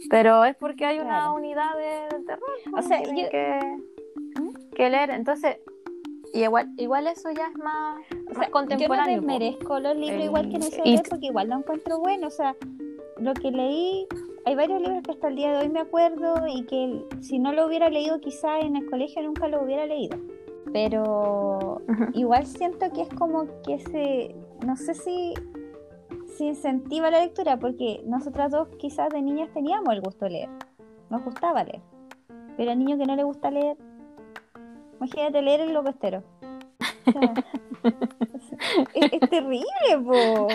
[0.09, 2.49] Pero es porque hay una unidad de, de terror.
[2.69, 3.59] O pues, sea, yo- que,
[4.77, 5.11] que leer.
[5.11, 5.59] Entonces,
[6.33, 9.17] y igual, igual eso ya es más, O más sea, yo no contemporáneo.
[9.21, 12.27] desmerezco los libros El- igual que no hice y- porque igual lo encuentro bueno.
[12.29, 12.57] O sea,
[13.19, 14.07] lo que leí,
[14.45, 17.53] hay varios libros que hasta el día de hoy me acuerdo y que si no
[17.53, 20.17] lo hubiera leído quizá en el colegio nunca lo hubiera leído.
[20.73, 21.83] Pero
[22.15, 25.35] igual siento que es como que se, no sé si
[26.37, 30.49] se incentiva la lectura porque nosotras dos quizás de niñas teníamos el gusto de leer,
[31.11, 31.83] nos gustaba leer,
[32.57, 33.77] pero al niño que no le gusta leer,
[35.05, 36.23] imagínate leer el loco estero.
[37.05, 37.35] O sea,
[38.95, 39.65] es, es terrible,
[40.07, 40.47] po.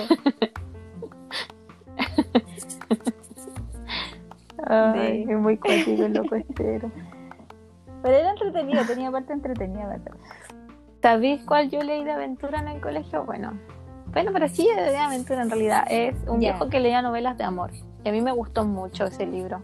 [4.66, 6.92] Ay, de- es muy cuático el loco estero.
[8.02, 9.88] Pero era entretenido, tenía parte entretenida.
[9.88, 10.12] ¿verdad?
[11.02, 13.24] ¿Sabéis cuál yo leí de aventura en el colegio?
[13.26, 13.54] Bueno,
[14.14, 15.86] bueno, pero sí es de aventura en realidad.
[15.90, 17.72] Es un viejo que leía novelas de amor.
[18.04, 19.62] Y a mí me gustó mucho ese libro.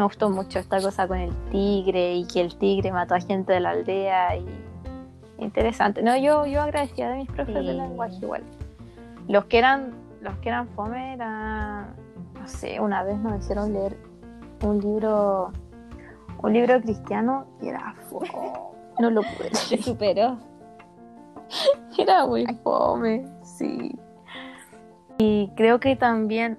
[0.00, 3.52] Me gustó mucho esta cosa con el tigre y que el tigre mató a gente
[3.52, 4.46] de la aldea y
[5.36, 6.02] interesante.
[6.02, 7.66] No, yo, yo agradecía de mis profes de Sí.
[7.74, 8.42] lenguaje igual.
[9.28, 11.94] Los que eran, los que eran fome eran,
[12.32, 13.94] no sé, una vez nos hicieron leer
[14.62, 15.52] un libro,
[16.42, 18.30] un libro cristiano y era fome.
[19.00, 20.38] No lo pude Se superó.
[21.98, 23.94] Era muy fome, sí.
[25.18, 26.58] Y creo que también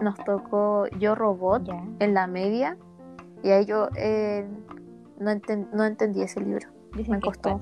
[0.00, 2.76] nos tocó Yo Robot en la media.
[3.42, 4.46] Y ahí yo eh,
[5.18, 6.68] no, enten- no entendí ese libro.
[6.96, 7.58] Dicen Me costó.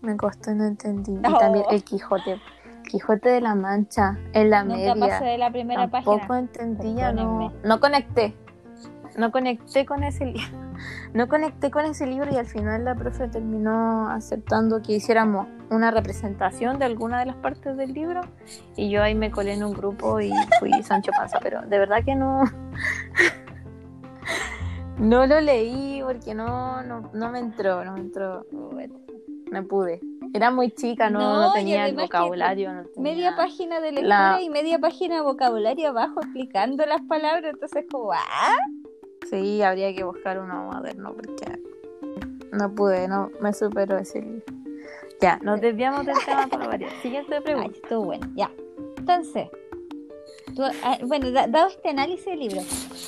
[0.00, 1.12] Me costó, no entendí.
[1.12, 2.40] Y también El Quijote.
[2.88, 5.20] Quijote de la Mancha en la Nunca pasé media.
[5.32, 6.38] de la primera Tampoco página.
[6.38, 8.34] entendía, no, no conecté.
[9.16, 10.67] No conecté con ese libro.
[11.14, 15.90] No conecté con ese libro y al final la profe terminó aceptando que hiciéramos una
[15.90, 18.20] representación de alguna de las partes del libro
[18.76, 22.02] y yo ahí me colé en un grupo y fui Sancho Panza, pero de verdad
[22.04, 22.42] que no
[24.98, 28.46] no lo leí porque no no, no me entró, no me entró,
[29.50, 30.00] no pude.
[30.34, 34.42] Era muy chica, no, No, tenía el vocabulario, no tenía- Media página de lectura La-
[34.42, 37.54] y media página de vocabulario abajo explicando las palabras.
[37.54, 38.18] Entonces, como, ah,
[39.28, 41.60] Sí, habría que buscar uno moderno porque
[42.52, 44.42] no pude, no me superó ese libro.
[45.20, 46.90] Ya, nos desviamos del tema para variar.
[47.02, 47.70] Siguiente ay, pregunta.
[47.82, 48.26] estuvo bueno.
[48.34, 48.50] Ya.
[48.96, 49.48] Entonces,
[50.54, 52.60] tú, ah, bueno, da- dado este análisis del libro,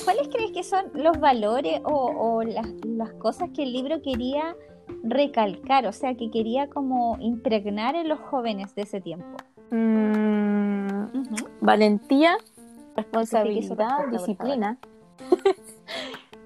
[0.05, 4.57] ¿cuáles crees que son los valores o, o las, las cosas que el libro quería
[5.05, 5.87] recalcar?
[5.87, 9.37] O sea, que quería como impregnar en los jóvenes de ese tiempo.
[9.71, 11.49] Mm, Ujú.
[11.61, 12.37] valentía,
[13.15, 14.79] Justifique su responsabilidad, por disciplina.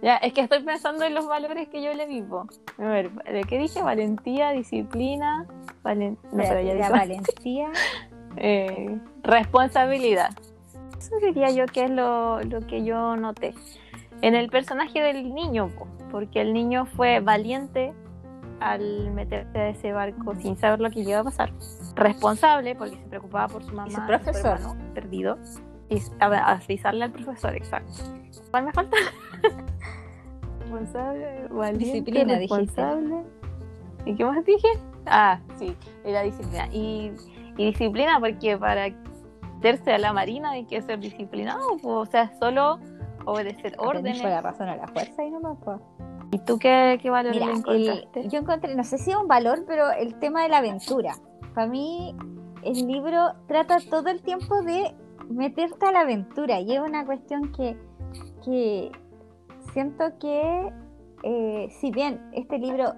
[0.04, 2.46] ya, es que estoy pensando en los valores que yo le vivo.
[2.78, 3.82] A ver, ¿de qué dije?
[3.82, 5.46] Valentía, disciplina,
[5.82, 6.18] valen...
[6.24, 7.70] no, pero ya dije- valentía.
[8.36, 10.30] eh, responsabilidad.
[10.98, 13.54] Eso diría yo que es lo, lo que yo noté.
[14.20, 17.92] En el personaje del niño, po, porque el niño fue valiente
[18.60, 21.52] al meterse a ese barco sin saber lo que iba a pasar.
[21.96, 24.58] Responsable, porque se preocupaba por su mamá su y profesor.
[24.58, 25.38] hermano perdido.
[25.94, 27.92] Y a, avisarle al profesor, exacto.
[28.50, 28.96] ¿Cuál me falta?
[30.61, 32.57] responsable, valiente, Disciplina, dijiste.
[32.57, 33.22] responsable.
[34.07, 34.68] ¿Y qué más dije?
[35.07, 36.66] Ah, sí, era disciplina.
[36.72, 37.12] Y,
[37.57, 38.88] y disciplina porque para
[39.57, 42.78] meterse a la marina hay que ser disciplinado, pues, o sea, solo
[43.24, 44.20] obedecer órdenes.
[44.20, 45.57] Por la razón a la fuerza y no más.
[45.64, 45.78] pues.
[46.33, 48.28] ¿Y tú qué, qué valor Mira, le el- encontraste?
[48.28, 51.14] yo encontré, no sé si es un valor, pero el tema de la aventura.
[51.54, 52.14] Para mí,
[52.62, 54.94] el libro trata todo el tiempo de
[55.30, 57.76] meterte a la aventura y es una cuestión que,
[58.44, 58.92] que
[59.72, 60.72] siento que,
[61.22, 62.94] eh, si bien este libro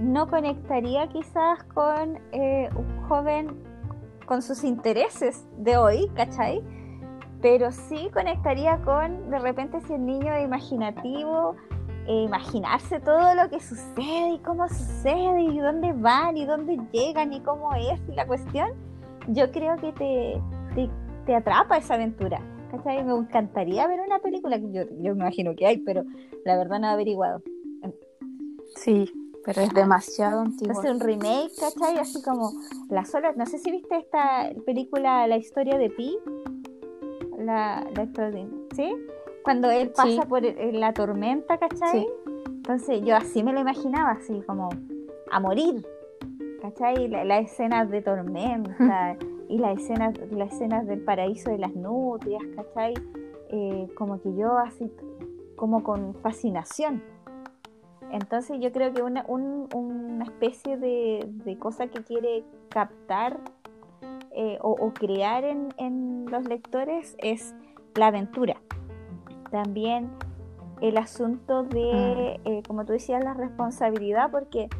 [0.00, 3.62] no conectaría quizás con eh, un joven
[4.26, 6.62] con sus intereses de hoy, ¿cachai?
[7.40, 11.56] Pero sí conectaría con, de repente, si el niño es imaginativo,
[12.06, 17.32] eh, imaginarse todo lo que sucede y cómo sucede y dónde van y dónde llegan
[17.32, 18.70] y cómo es la cuestión,
[19.28, 20.90] yo creo que te,
[21.26, 22.40] te atrapa esa aventura.
[22.70, 23.04] ¿cachai?
[23.04, 26.04] Me encantaría ver una película que yo, yo me imagino que hay, pero
[26.44, 27.42] la verdad no he averiguado.
[28.76, 29.10] Sí,
[29.44, 30.68] pero es demasiado antiguo.
[30.70, 31.98] Entonces un remake, ¿cachai?
[31.98, 32.52] Así como
[32.88, 36.16] las olas, no sé si viste esta película La historia de Pi,
[37.38, 38.94] la, la historia, ¿sí?
[39.44, 40.20] Cuando él pasa Sí.
[40.28, 42.00] por el- la tormenta, ¿cachai?
[42.00, 42.06] Sí.
[42.46, 44.68] Entonces yo así me lo imaginaba, así como
[45.30, 45.84] a morir,
[46.62, 47.08] ¿cachai?
[47.08, 48.76] Las escenas de tormenta
[49.52, 52.94] y las escenas, las escenas del paraíso de las nutrias, ¿cachai?
[53.50, 54.90] Eh, como que yo así,
[55.56, 57.02] como con fascinación.
[58.10, 63.40] Entonces yo creo que una, una especie de, de, cosa que quiere captar
[64.30, 67.54] eh, o, crear en, en, los lectores es
[67.94, 68.56] la aventura.
[69.50, 70.08] También
[70.80, 72.48] el asunto de, mm.
[72.48, 74.70] eh, como tú decías, la responsabilidad, porque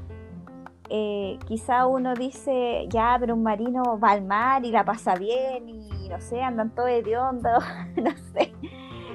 [0.95, 5.67] eh, quizá uno dice, ya, pero un marino va al mar y la pasa bien
[5.67, 7.49] y no sé, andan todo hediondo,
[7.97, 8.53] no sé.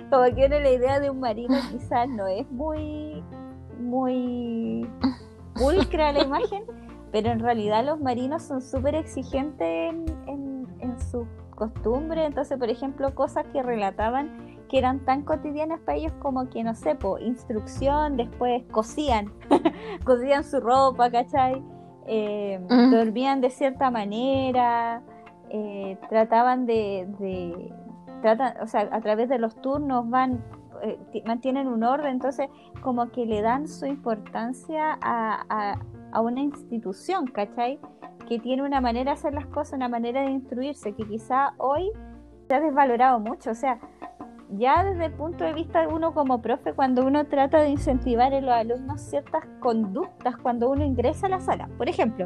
[0.09, 3.23] Como que uno la idea de un marino quizás no es muy,
[3.79, 4.89] muy
[5.53, 6.63] pulcra la imagen,
[7.11, 9.93] pero en realidad los marinos son súper exigentes
[10.25, 12.25] en, en, su costumbre.
[12.25, 16.75] Entonces, por ejemplo, cosas que relataban que eran tan cotidianas para ellos como que, no
[16.75, 19.31] sé, po, instrucción, después cosían,
[20.05, 21.63] cosían su ropa, ¿cachai?
[22.05, 22.59] Eh,
[22.91, 25.01] dormían de cierta manera,
[25.49, 27.73] eh, trataban de, de
[28.21, 30.43] tratan, o sea, a través de los turnos van,
[30.83, 32.49] eh, mantienen un orden, entonces
[32.81, 35.77] como que le dan su importancia a,
[36.11, 37.79] a una institución, ¿cachai?
[38.27, 41.91] Que tiene una manera de hacer las cosas, una manera de instruirse, que quizá hoy
[42.47, 43.79] se ha desvalorado mucho, o sea,
[44.49, 48.33] ya desde el punto de vista de uno como profe, cuando uno trata de incentivar
[48.33, 52.25] en los alumnos ciertas conductas cuando uno ingresa a la sala, por ejemplo,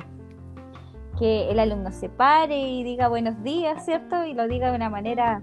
[1.17, 4.23] que el alumno se pare y diga buenos días, ¿cierto?
[4.25, 5.41] Y lo diga de una manera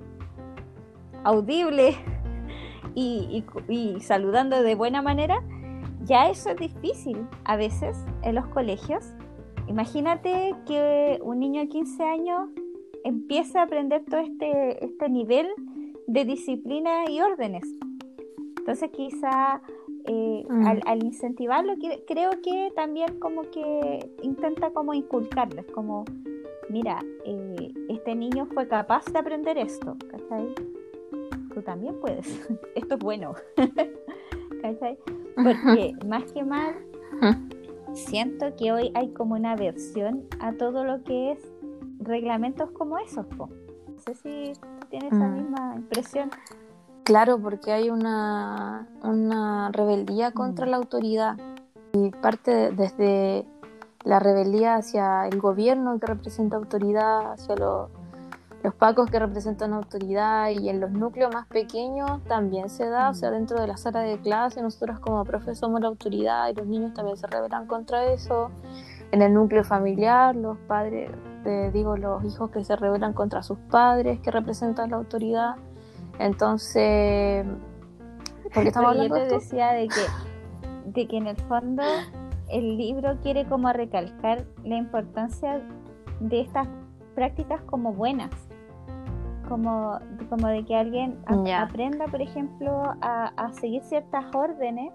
[1.25, 1.97] audible
[2.95, 5.43] y, y saludando de buena manera,
[6.05, 9.13] ya eso es difícil a veces en los colegios.
[9.67, 12.49] Imagínate que un niño de 15 años
[13.05, 15.49] empieza a aprender todo este, este nivel
[16.09, 17.65] de disciplina y órdenes.
[18.57, 19.61] Entonces quizá
[20.07, 20.67] eh, mm.
[20.87, 21.75] al, incentivarlo,
[22.07, 26.05] creo que también como que intenta como inculcarles, como,
[26.71, 30.55] mira, eh, este niño fue capaz de aprender esto, ¿cachai?
[31.55, 32.27] Tú también puedes,
[32.75, 33.35] esto es bueno,
[34.63, 34.99] ¿cachai?
[35.37, 36.75] Porque más que mal,
[37.93, 41.53] siento que hoy hay como una aversión a todo lo que es
[41.99, 43.51] reglamentos como esos, po.
[43.89, 44.53] No sé si
[44.89, 45.35] tienes esa mm.
[45.35, 46.31] misma impresión.
[47.05, 50.71] Claro, porque hay una, una rebeldía contra mm.
[50.71, 51.37] la autoridad
[51.93, 53.47] y parte desde
[54.05, 57.91] la rebeldía hacia el gobierno que representa autoridad, hacia los
[58.63, 63.15] los pacos que representan autoridad y en los núcleos más pequeños también se da, o
[63.15, 66.67] sea, dentro de la sala de clase nosotros como profes somos la autoridad y los
[66.67, 68.51] niños también se rebelan contra eso.
[69.11, 71.11] En el núcleo familiar, los padres,
[71.73, 75.57] digo, los hijos que se rebelan contra sus padres que representan la autoridad.
[76.19, 77.47] Entonces,
[78.53, 80.01] ¿por qué estamos hablando yo te decía de que,
[80.87, 81.83] de que en el fondo
[82.49, 85.63] el libro quiere como recalcar la importancia
[86.21, 86.67] de estas
[87.15, 88.31] prácticas como buenas
[89.49, 89.99] como,
[90.29, 94.93] como de que alguien aprenda, por ejemplo, a, seguir ciertas órdenes,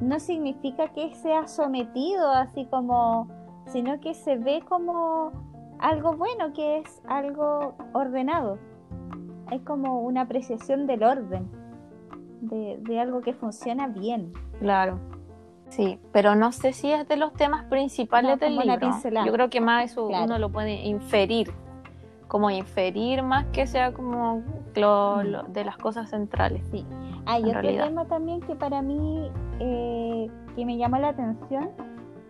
[0.00, 3.28] no significa que sea sometido así como,
[3.66, 5.32] sino que se ve como
[5.78, 8.58] algo bueno, que es algo ordenado.
[9.48, 11.48] Hay como una apreciación del orden,
[12.40, 14.32] de, algo que funciona bien.
[14.58, 14.98] Claro.
[15.68, 18.90] Sí, pero no sé si es de los temas principales del libro.
[19.24, 21.52] Yo creo que más eso uno lo puede inferir
[22.28, 24.42] como inferir más que sea como
[24.74, 26.62] lo, de las cosas centrales.
[26.70, 26.84] Sí.
[27.24, 31.70] Hay otro tema también que para mí eh, que me llamó la atención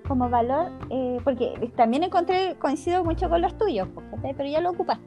[0.06, 3.88] como valor, eh, porque también encontré, coincido mucho con los tuyos,
[4.22, 5.04] pero ya lo ocupaste.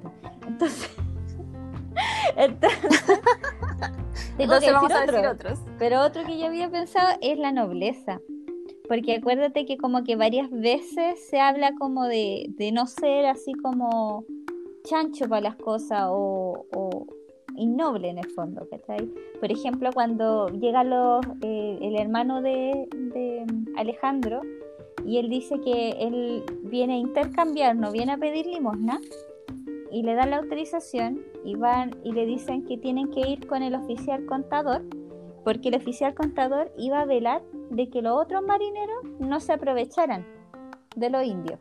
[0.47, 0.95] Entonces,
[2.35, 2.79] entonces,
[4.38, 5.59] entonces vamos a decir otros.
[5.77, 8.19] Pero otro que yo había pensado es la nobleza.
[8.88, 13.53] Porque acuérdate que como que varias veces se habla como de, de no ser así
[13.53, 14.25] como
[14.83, 16.65] chancho para las cosas o,
[17.55, 19.12] innoble en el fondo, ¿cachai?
[19.39, 22.88] Por ejemplo, cuando llega los, eh, el hermano de,
[23.75, 24.41] Alejandro
[25.10, 28.99] y él dice que él viene a intercambiar, no viene a pedir limosna,
[29.91, 33.63] y le dan la autorización y van y le dicen que tienen que ir con
[33.63, 34.83] el oficial contador,
[35.43, 37.41] porque el oficial contador iba a velar
[37.71, 40.27] de que los otros marineros no se aprovecharan
[40.95, 41.60] de los indios,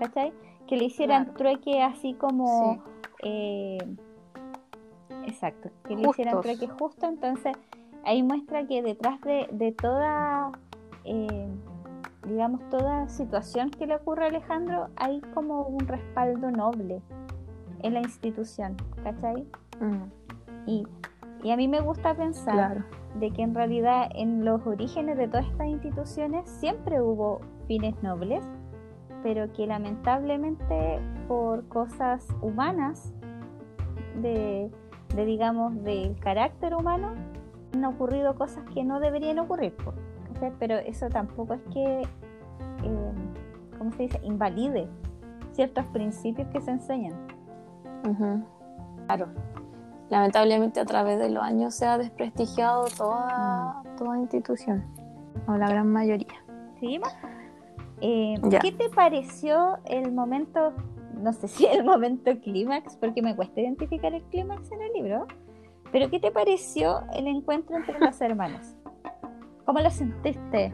[0.00, 0.32] ¿cachai?
[0.66, 2.82] que le hicieran trueque así como...
[3.22, 3.78] Eh,
[5.28, 7.56] exacto, que le hicieran trueque justo, entonces
[8.04, 10.50] ahí muestra que detrás de, toda,
[11.04, 11.48] eh,
[12.30, 17.02] digamos, toda situación que le ocurre a Alejandro, hay como un respaldo noble
[17.82, 19.46] en la institución, ¿cachai?
[19.80, 20.66] Mm.
[20.66, 20.86] Y,
[21.50, 22.84] a mí me gusta pensar
[23.18, 28.44] de que en realidad en los orígenes de todas estas instituciones siempre hubo fines nobles
[29.22, 33.12] pero que lamentablemente por cosas humanas,
[34.20, 34.70] de,
[35.14, 37.14] de digamos, del carácter humano,
[37.74, 39.74] han ocurrido cosas que no deberían ocurrir.
[40.58, 43.12] Pero eso tampoco es que, eh,
[43.78, 44.88] ¿cómo se dice?, invalide
[45.52, 47.14] ciertos principios que se enseñan.
[49.06, 49.28] Claro.
[50.08, 53.96] Lamentablemente a través de los años se ha desprestigiado toda, mm.
[53.96, 54.84] toda institución,
[55.46, 56.44] o la gran mayoría.
[56.80, 57.08] ¿Seguimos?
[58.00, 60.72] Eh, ¿Qué te pareció el momento,
[61.14, 65.26] no sé si el momento clímax, porque me cuesta identificar el clímax en el libro,
[65.92, 68.76] pero ¿qué te pareció el encuentro entre los hermanos?
[69.64, 70.72] ¿Cómo lo sentiste?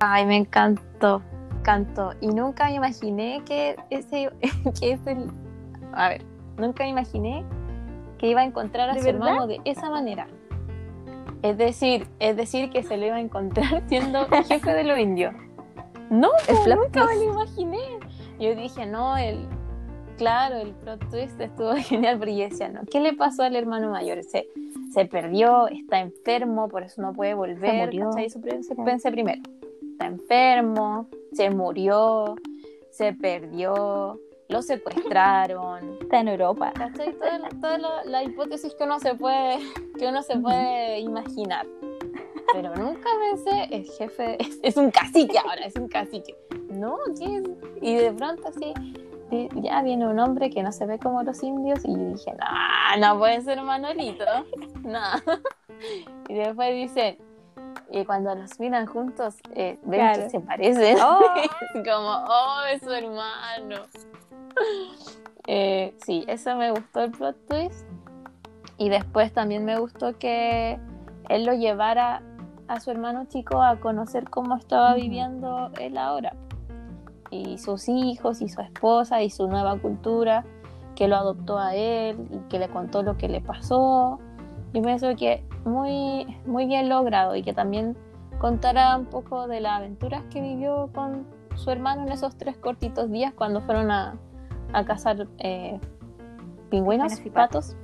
[0.00, 1.22] Ay, me encantó,
[1.58, 2.12] encantó.
[2.20, 4.30] Y nunca me imaginé que ese,
[4.80, 5.16] que ese,
[5.92, 6.24] a ver,
[6.56, 7.44] nunca me imaginé
[8.18, 10.26] que iba a encontrar a su hermano de esa manera.
[11.42, 15.34] Es decir, es decir que se lo iba a encontrar siendo jefe de los indios.
[16.08, 16.30] No,
[16.68, 17.80] nunca me lo imaginé.
[18.38, 19.46] Yo dije, no, el,
[20.18, 23.90] claro, el plot twist estuvo genial, pero yo decía, no, ¿qué le pasó al hermano
[23.90, 24.22] mayor?
[24.22, 24.46] Se,
[24.92, 27.90] se perdió, está enfermo, por eso no puede volver.
[28.28, 29.42] Se pensé primero,
[29.92, 32.36] está enfermo, se murió,
[32.90, 35.98] se perdió, lo secuestraron.
[36.02, 36.72] Está en Europa.
[37.60, 39.58] Toda, la, hipótesis que uno se puede,
[39.98, 41.66] que uno se puede imaginar.
[42.52, 46.36] Pero nunca pensé, el jefe es, un cacique ahora, es un cacique.
[46.68, 47.42] No, ¿qué es?
[47.80, 48.74] Y de pronto así,
[49.54, 53.00] ya viene un hombre que no se ve como los indios y yo dije, no,
[53.00, 54.24] no puede ser Manolito,
[54.82, 55.00] no.
[56.28, 57.18] Y después dice,
[57.90, 60.96] y cuando los miran juntos, eh, ven que se parecen.
[61.00, 61.20] Oh.
[61.84, 63.82] como, oh, es su hermano.
[65.46, 67.86] Eh, sí, eso me gustó el plot twist.
[68.78, 70.78] Y después también me gustó que
[71.28, 72.22] él lo llevara
[72.68, 76.34] a su hermano chico a conocer cómo estaba viviendo él ahora.
[77.32, 80.44] Y sus hijos y su esposa y su nueva cultura,
[80.94, 84.20] que lo adoptó a él y que le contó lo que le pasó.
[84.72, 87.96] Yo pienso que muy, muy bien logrado y que también
[88.38, 91.26] contara un poco de las aventuras que vivió con
[91.56, 94.14] su hermano en esos tres cortitos días cuando fueron a,
[94.72, 95.80] a cazar eh,
[96.70, 97.76] pingüinos, y patos.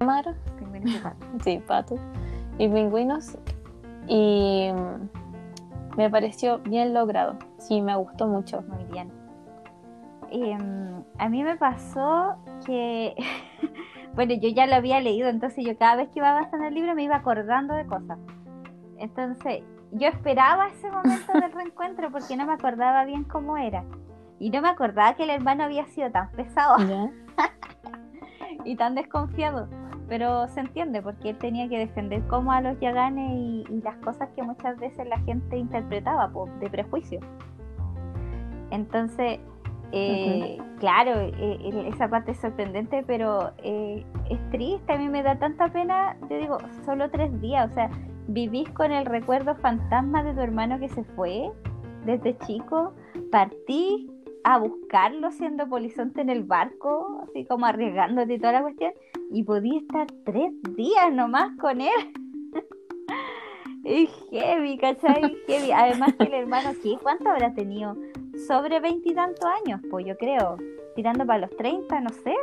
[0.00, 0.36] Mar.
[0.58, 1.28] Pingüinos y patos.
[1.44, 2.00] sí, patos.
[2.58, 3.36] Y pingüinos.
[4.08, 4.70] Y
[5.96, 7.36] me pareció bien logrado.
[7.58, 8.62] Sí, me gustó mucho.
[8.62, 9.10] Muy bien.
[10.32, 13.14] Mm, a mí me pasó que,
[14.14, 16.94] bueno, yo ya lo había leído, entonces yo cada vez que iba avanzando el libro
[16.94, 18.18] me iba acordando de cosas.
[18.98, 23.84] Entonces, yo esperaba ese momento del reencuentro porque no me acordaba bien cómo era.
[24.38, 26.76] Y no me acordaba que el hermano había sido tan pesado
[28.64, 29.68] y tan desconfiado.
[30.08, 34.28] Pero se entiende porque él tenía que defender como a los Yaganes y, las cosas
[34.36, 36.30] que muchas veces la gente interpretaba
[36.60, 37.20] de prejuicio.
[38.70, 39.40] Entonces,
[39.92, 44.92] eh, claro, eh, esa parte es sorprendente, pero eh, es triste.
[44.92, 46.16] A mí me da tanta pena.
[46.28, 47.70] Yo digo, solo tres días.
[47.70, 47.90] O sea,
[48.28, 51.50] vivís con el recuerdo fantasma de tu hermano que se fue
[52.04, 52.94] desde chico.
[53.30, 54.08] Partís
[54.44, 58.92] a buscarlo siendo polizonte en el barco, así como arriesgándote y toda la cuestión,
[59.30, 62.12] y podía estar tres días nomás con él.
[63.84, 65.36] es heavy, ¿cachai?
[65.46, 65.72] Heavy.
[65.72, 66.96] Además que el hermano, ¿qué?
[67.02, 67.96] ¿Cuánto habrá tenido?
[68.46, 70.56] Sobre veintitantos años, pues yo creo.
[70.94, 72.34] Tirando para los treinta, no sé.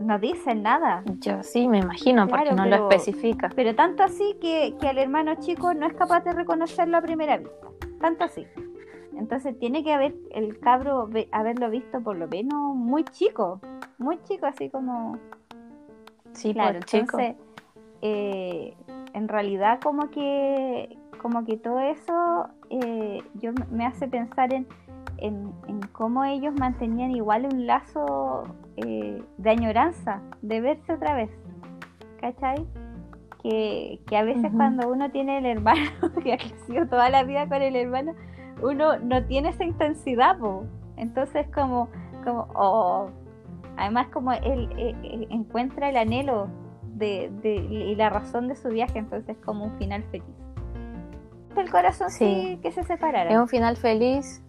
[0.00, 1.02] No dicen nada.
[1.20, 3.50] Yo sí, me imagino, porque no lo especifica.
[3.54, 7.36] Pero tanto así que, que el hermano chico no es capaz de reconocerlo a primera
[7.36, 7.68] vista.
[8.00, 8.46] Tanto así.
[9.18, 13.60] Entonces tiene que haber el cabro haberlo visto por lo menos muy chico,
[13.98, 15.18] muy chico, así como...
[16.32, 17.36] Sí, claro, entonces,
[18.02, 18.76] eh,
[19.12, 24.66] en realidad como que, como que todo eso eh, yo me hace pensar en,
[25.18, 25.52] en,
[25.92, 28.44] cómo ellos mantenían igual un lazo
[28.76, 31.30] eh, de añoranza, de verse otra vez,
[32.20, 32.66] ¿cachai?
[33.42, 35.90] Que, que a veces cuando uno tiene el hermano,
[36.22, 38.14] que ha crecido toda la vida con el hermano,
[38.62, 40.36] uno no tiene esa intensidad,
[40.96, 41.88] entonces como,
[42.24, 43.10] como, oh,
[43.78, 46.48] además como él, eh, eh, encuentra el anhelo
[46.94, 47.30] de,
[47.70, 50.26] y la razón de su viaje, entonces como un final feliz.
[51.56, 53.30] El corazón sí, que se separara.
[53.30, 54.42] Es un final feliz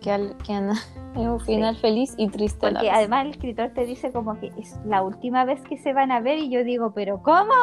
[0.00, 0.52] que, al, que
[1.14, 2.70] es un final feliz y triste.
[2.70, 6.12] Porque además el escritor te dice como que es la última vez que se van
[6.12, 7.54] a ver y yo digo, pero ¿cómo?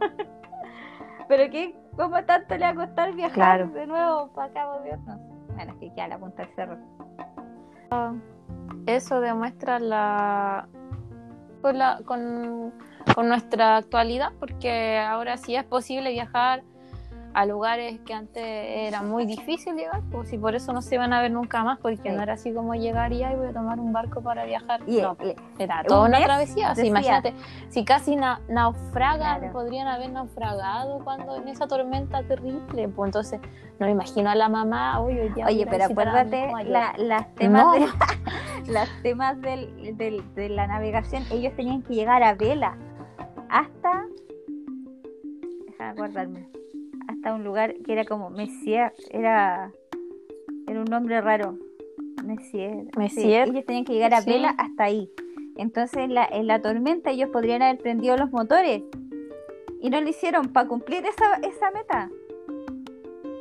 [1.28, 5.18] pero qué ¿Cómo tanto le va a costar viajar de nuevo para Cabo de No
[5.54, 6.78] Bueno, es que ya la punta del cerro.
[8.86, 10.68] Eso demuestra la
[11.62, 12.74] con, la, con,
[13.26, 16.62] nuestra actualidad, porque ahora sí es posible viajar
[17.34, 21.12] a lugares que antes era muy difícil llegar, pues si por eso no se iban
[21.12, 22.08] a ver nunca más, porque Sí.
[22.10, 24.80] no era así como llegar y "Ay, voy a tomar un barco para viajar.
[24.86, 26.70] Y- no, y- era un toda una mes, travesía.
[26.70, 27.34] Así, imagínate,
[27.68, 29.52] si casi na- naufragan, Claro.
[29.52, 32.88] podrían haber naufragado cuando en esa tormenta terrible.
[32.88, 33.40] Pues entonces,
[33.80, 36.38] no me imagino a la mamá, "Uy, hoy día voy a Oye, a pero acuérdate,
[36.44, 36.70] hijo mayor".
[36.70, 37.72] la- las temas, No.
[37.72, 37.80] de,
[38.72, 42.76] las temas del- del- de la navegación, ellos tenían que llegar a vela
[43.50, 44.04] hasta,
[45.66, 46.48] déjame acordarme,
[47.32, 49.72] un lugar que era como Messier, era,
[50.66, 51.56] era un nombre raro,
[52.24, 52.84] Messier.
[52.84, 53.48] sí, Messier.
[53.48, 54.30] ellos tenían que llegar a Sí.
[54.30, 55.10] vela hasta ahí.
[55.56, 58.82] Entonces en la, en la tormenta ellos podrían haber prendido los motores
[59.80, 62.10] y no lo hicieron para cumplir esa, esa meta.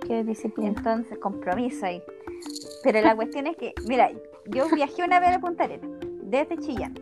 [0.07, 0.69] Qué disciplina.
[0.77, 2.01] Entonces, compromiso ahí.
[2.83, 4.11] Pero la cuestión es que, mira,
[4.47, 5.89] yo viajé una vez a Punta Arenas,
[6.23, 6.93] desde Chillán.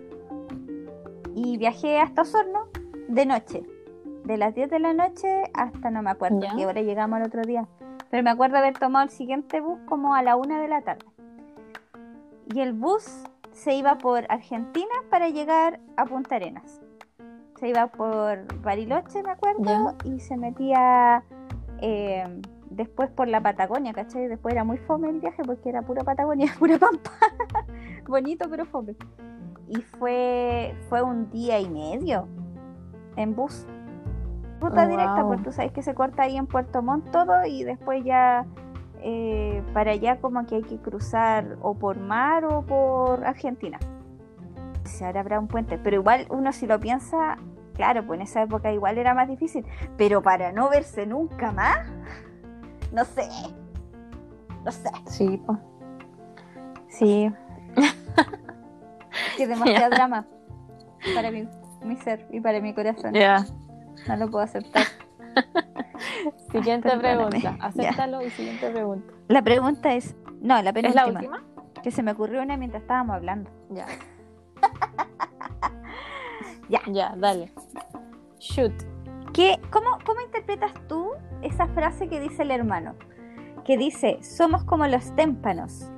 [1.35, 2.67] Y viajé hasta Osorno
[3.07, 3.63] de noche.
[4.25, 6.55] De las 10 de la noche hasta no me acuerdo Ya.
[6.55, 7.67] qué hora llegamos al otro día.
[8.09, 11.05] Pero me acuerdo haber tomado el siguiente bus como a la una de la tarde.
[12.53, 16.81] Y el bus se iba por Argentina para llegar a Punta Arenas.
[17.59, 19.95] Se iba por Bariloche, me acuerdo, Ya.
[20.03, 21.23] y se metía
[21.79, 24.27] eh, después por la Patagonia, ¿cachai?
[24.27, 27.11] Después era muy fome el viaje porque era pura Patagonia, pura pampa.
[28.07, 28.95] Bonito, pero fome.
[29.67, 32.27] Y fue, fue un día y medio
[33.15, 33.65] en bus.
[34.61, 35.27] Ruta Oh, directa, wow.
[35.29, 38.45] porque tú sabes que se corta ahí en Puerto Montt todo y después ya
[39.01, 43.79] eh, para allá como que hay que cruzar o por mar o por Argentina.
[44.85, 47.37] Si ahora habrá un puente, pero igual uno si lo piensa,
[47.73, 49.65] claro, pues en esa época igual era más difícil,
[49.97, 51.79] pero para no verse nunca más,
[52.93, 53.27] no sé,
[54.63, 55.57] no sé, Sí, po.
[56.87, 57.31] Sí,
[59.37, 60.25] que demasiado drama
[61.15, 61.47] para mi,
[61.83, 63.13] mi ser y para mi corazón.
[63.13, 63.43] ya.
[64.07, 64.83] No lo puedo aceptar.
[66.51, 67.29] Siguiente perdóname.
[67.39, 67.57] pregunta.
[67.59, 67.65] Ya.
[67.65, 69.13] Acéptalo y siguiente pregunta.
[69.27, 71.01] La pregunta es, no, la ¿Es penúltima.
[71.03, 71.43] la última?
[71.83, 73.49] Que se me ocurrió una mientras estábamos hablando.
[73.69, 73.85] Ya.
[76.69, 76.79] Ya.
[76.87, 77.51] Ya, dale.
[78.39, 78.71] Shoot.
[79.33, 82.95] ¿Qué, cómo, ¿Cómo interpretas tú esa frase que dice el hermano?
[83.65, 85.91] Que dice, somos como los témpanos.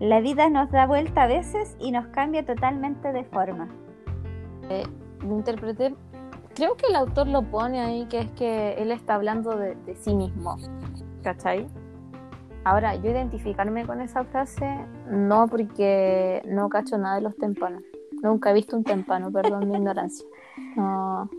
[0.00, 3.68] La vida nos da vuelta a veces y nos cambia totalmente de forma.
[5.20, 5.94] Lo interpreté.
[6.58, 9.94] Creo que el autor lo pone ahí, que es que él está hablando de, de
[9.94, 10.56] sí mismo.
[11.22, 11.68] ¿Cachai?
[12.64, 14.68] Ahora, yo identificarme con esa frase,
[15.08, 17.84] no porque no cacho nada de los témpanos.
[18.24, 20.26] Nunca he visto un témpano, perdón mi ignorancia.
[20.74, 21.30] No.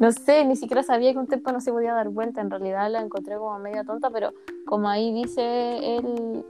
[0.00, 2.40] No sé, ni siquiera sabía que un témpano se podía dar vuelta.
[2.40, 4.30] En realidad la encontré como media tonta, pero
[4.66, 6.44] como ahí dice él,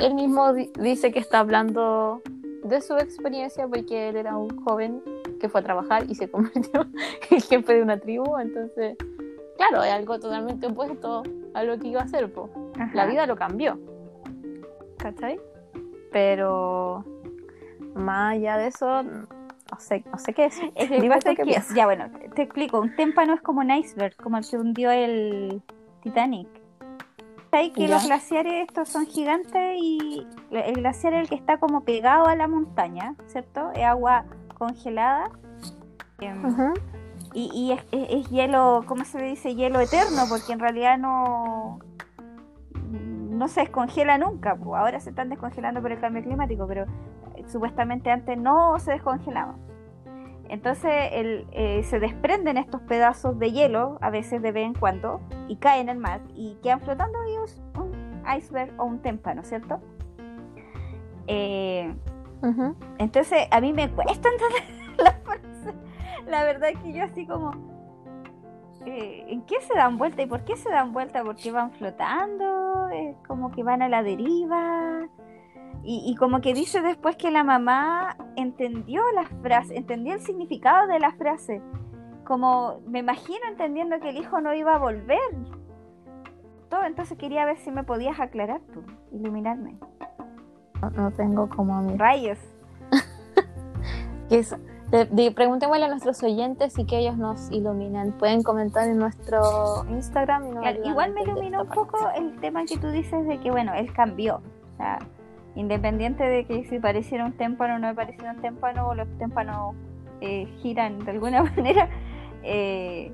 [0.00, 2.20] él mismo di- dice que está hablando
[2.64, 5.00] de su experiencia porque él era un joven
[5.40, 6.86] que fue a trabajar y se convirtió
[7.30, 8.36] en jefe de una tribu.
[8.38, 8.96] Entonces,
[9.56, 11.22] claro, es algo totalmente opuesto
[11.54, 12.32] a lo que iba a hacer.
[12.32, 12.50] po.
[12.94, 13.78] La vida lo cambió.
[14.98, 15.38] ¿Cachai?
[16.12, 17.04] Pero
[17.94, 20.72] más allá de eso, no sé, no sé qué decir.
[20.74, 22.80] Es que que- ya bueno, te, te explico.
[22.80, 25.62] Un témpano es como un iceberg, como el que hundió el
[26.02, 26.48] Titanic.
[27.50, 27.94] Sabes que Ya.
[27.94, 32.36] los glaciares estos son gigantes y el glaciar es el que está como pegado a
[32.36, 33.70] la montaña, ¿cierto?
[33.74, 34.24] Es agua
[34.58, 35.30] congelada.
[36.20, 36.74] Em.
[37.34, 39.54] Y, y es, es- es hielo, ¿cómo se le dice?
[39.54, 41.78] Hielo eterno, porque en realidad no,
[42.90, 44.56] no se descongela nunca.
[44.74, 46.84] Ahora se están descongelando por el cambio climático, pero
[47.34, 49.54] eh, supuestamente antes no se descongelaba.
[50.48, 55.20] Entonces el, eh, se desprenden estos pedazos de hielo, a veces de vez en cuando,
[55.48, 59.80] y caen al mar y quedan flotando y es un iceberg o un témpano, ¿cierto?
[61.26, 61.92] Eh,
[62.98, 65.76] Entonces, a mí me cuesta entender la frase.
[66.26, 67.52] La verdad es que yo así como...
[68.84, 70.22] eh, ¿En qué se dan vuelta?
[70.22, 71.22] ¿Y por qué se dan vuelta?
[71.22, 72.88] ¿Porque van flotando?
[72.88, 75.08] ¿Es como que van a la deriva?
[75.82, 80.88] Y, y como que dice después que la mamá entendió la frase, entendió el significado
[80.88, 81.62] de la frase.
[82.24, 85.20] Como me imagino entendiendo que el hijo no iba a volver.
[86.68, 88.82] Todo, entonces quería ver si me podías aclarar tú,
[89.12, 89.78] iluminarme.
[90.82, 92.38] No, no tengo como mi Rayos.
[94.28, 94.56] que es-
[95.34, 98.12] preguntémosle a nuestros oyentes y que ellos nos iluminen.
[98.12, 100.58] Pueden comentar en nuestro Instagram.
[100.58, 102.20] ayudan igual a me iluminó un poco parte.
[102.20, 104.36] el tema que tú dices de que, bueno, él cambió.
[104.36, 104.98] O sea,
[105.56, 109.74] independiente de que si pareciera un témpano o no pareciera un témpano, o los témpanos
[110.20, 111.88] eh, giran de alguna manera,
[112.42, 113.12] eh,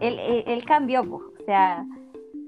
[0.00, 1.04] él, él- él cambió.
[1.08, 1.22] pues.
[1.40, 1.84] O sea,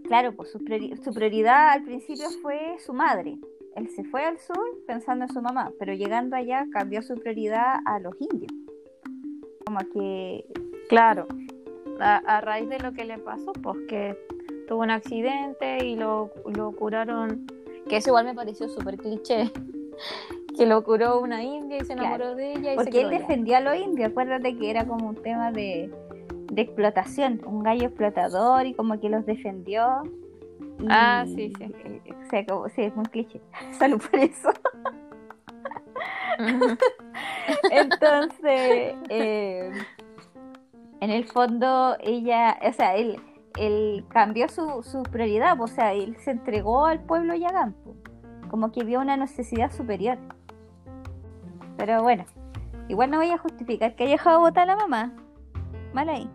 [0.09, 3.37] claro, pues su, priori- su prioridad al principio fue su madre.
[3.77, 7.77] Él se fue al sur pensando en su mamá, pero llegando allá cambió su prioridad
[7.85, 8.53] a los indios.
[9.65, 10.47] Como que
[10.89, 11.27] Claro.
[11.99, 14.17] a, raíz de lo que le pasó, pues que
[14.69, 17.47] tuvo un accidente y lo, lo curaron,
[17.89, 19.51] que eso igual me pareció súper cliché,
[20.57, 22.73] que lo curó una india y se enamoró de ella.
[22.75, 25.91] Y Porque él defendió a los indios, acuérdate que era como un tema de,
[26.53, 30.03] de explotación, un gallo explotador y como que los defendió.
[30.89, 31.75] Ah, sí, sí.
[32.11, 33.41] O sea, como, sí, es un cliché.
[33.79, 34.51] Salud por eso.
[37.71, 39.71] Entonces, eh,
[41.01, 43.21] en el fondo, ella, o sea, él,
[43.59, 47.75] él cambió su, su prioridad, o sea, él se entregó al pueblo Yagán,
[48.49, 50.19] como que vio una necesidad superior.
[51.77, 52.25] Pero bueno,
[52.89, 55.13] igual no voy a justificar que haya dejado votar a la mamá.
[55.93, 56.31] Mal ahí.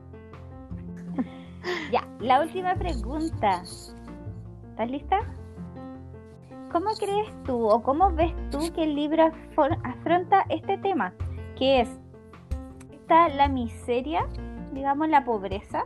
[1.91, 3.63] ya, la última pregunta.
[4.81, 5.19] ¿Estás lista?
[6.71, 9.31] ¿Cómo crees tú o cómo ves tú que el libro
[9.83, 11.13] afronta este tema?
[11.55, 11.89] Que es
[12.89, 14.25] está la miseria,
[14.73, 15.83] digamos la pobreza,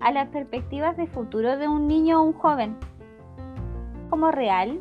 [0.00, 2.76] a las perspectivas de futuro de un niño o un joven.
[4.10, 4.80] ¿Como real?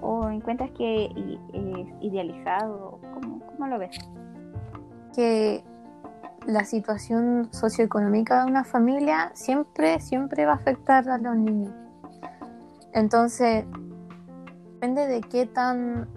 [0.00, 2.98] ¿O encuentras que es idealizado?
[3.14, 3.96] ¿Cómo, ¿Cómo lo ves?
[5.14, 5.62] Que
[6.44, 11.87] la situación socioeconómica de una familia siempre, siempre va a afectar a los niños.
[12.92, 13.64] Entonces,
[14.74, 16.08] depende de qué tan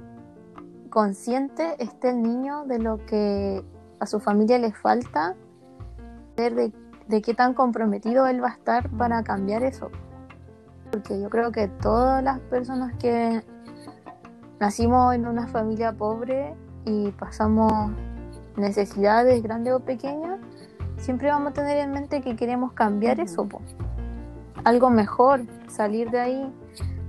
[0.90, 3.64] consciente esté el niño de lo que
[4.00, 5.36] a su familia le falta,
[6.36, 6.74] de,
[7.08, 9.90] de qué tan comprometido él va a estar para cambiar eso.
[10.92, 13.44] Porque yo creo que todas las personas que
[14.60, 16.56] nacimos en una familia pobre
[16.86, 17.92] y pasamos
[18.58, 20.40] necesidades grandes o pequeñas,
[20.98, 23.48] siempre vamos a tener en mente que queremos cambiar eso,
[24.64, 26.54] algo mejor, salir de ahí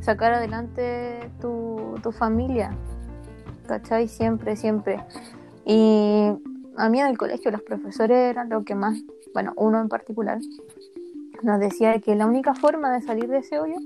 [0.02, 1.70] sacar adelante tu,
[2.12, 2.76] familia,
[3.66, 4.08] ¿cachai?
[4.08, 5.02] Siempre, siempre.
[5.64, 6.32] Y
[6.76, 9.00] a mí en el colegio los profesores eran lo que más,
[9.32, 10.38] bueno, uno en particular,
[11.42, 13.76] nos decía que la única forma de salir de ese hoyo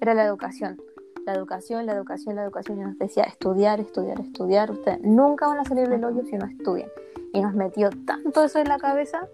[0.00, 0.80] era la educación.
[1.26, 2.78] La educación, la educación, la educación.
[2.78, 4.70] Y nos decía estudiar, estudiar, estudiar.
[4.70, 6.88] Ustedes nunca van a salir del hoyo si no estudian.
[7.32, 9.28] Y nos metió tanto eso en la cabeza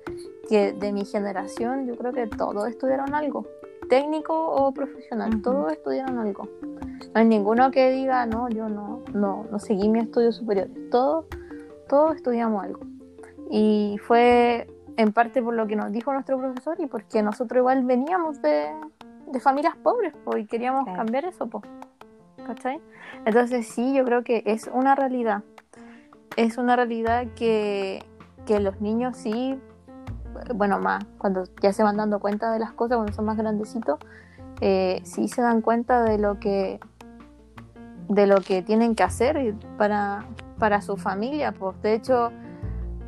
[0.48, 3.46] que de mi generación yo creo que todos estudiaron algo
[3.88, 6.48] técnico o profesional, todos estudiaron algo.
[6.62, 10.68] No hay ninguno que diga, no, yo no, no, no seguí mi estudio superior.
[10.90, 11.26] Todos,
[11.88, 12.80] todos estudiamos algo.
[13.50, 14.66] Y fue
[14.96, 18.68] en parte por lo que nos dijo nuestro profesor y porque nosotros igual veníamos de,
[19.28, 21.46] de familias pobres y queríamos cambiar eso.
[21.48, 21.62] Po,
[22.46, 22.80] ¿Cachai?
[23.24, 25.42] Entonces sí, yo creo que es una realidad.
[26.36, 28.04] Es una realidad que,
[28.46, 29.58] que los niños sí
[30.54, 33.98] bueno, más cuando ya se van dando cuenta de las cosas, cuando son más grandecitos,
[34.60, 36.80] eh, sí se dan cuenta de lo que
[38.08, 40.24] de lo que tienen que hacer para,
[40.58, 41.52] para su familia.
[41.52, 42.32] Pues de hecho,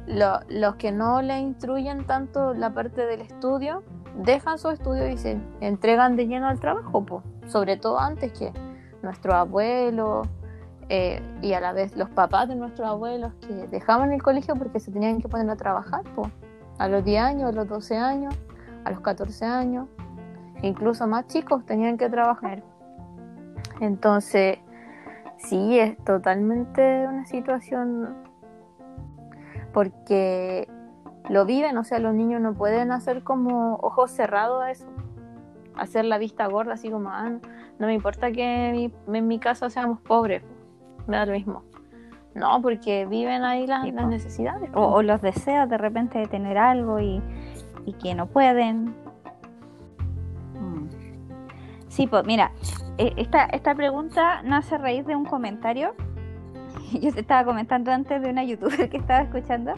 [0.06, 3.82] los que no le instruyen tanto la parte del estudio,
[4.16, 8.52] dejan su estudio y se entregan de lleno al trabajo, pues, sobre todo antes que
[9.02, 10.28] nuestros abuelos
[10.88, 14.80] eh, y a la vez los papás de nuestros abuelos que dejaban el colegio porque
[14.80, 16.02] se tenían que poner a trabajar.
[16.14, 16.28] Pues
[16.80, 18.34] a los 10 años, a los 12 años,
[18.84, 19.86] a los 14 años,
[20.62, 22.62] incluso más chicos tenían que trabajar.
[23.82, 24.58] Entonces,
[25.36, 28.16] sí, es totalmente una situación
[29.74, 30.68] porque
[31.28, 34.86] lo viven, o sea, los niños no pueden hacer como ojos cerrados a eso,
[35.76, 37.28] hacer la vista gorda, así como, ah,
[37.78, 40.42] no, me importa que en mi casa seamos pobres,
[41.06, 41.62] me da lo mismo.
[42.34, 44.70] No, porque viven ahí las, necesidades.
[44.72, 47.22] O, los deseos de repente de tener algo y,
[48.00, 48.94] que no pueden.
[50.54, 50.88] Mm.
[51.88, 52.52] Sí, pues mira,
[52.98, 55.94] e, esta, esta pregunta nace a raíz de un comentario.
[57.00, 59.74] Yo te estaba comentando antes de una youtuber que estaba escuchando.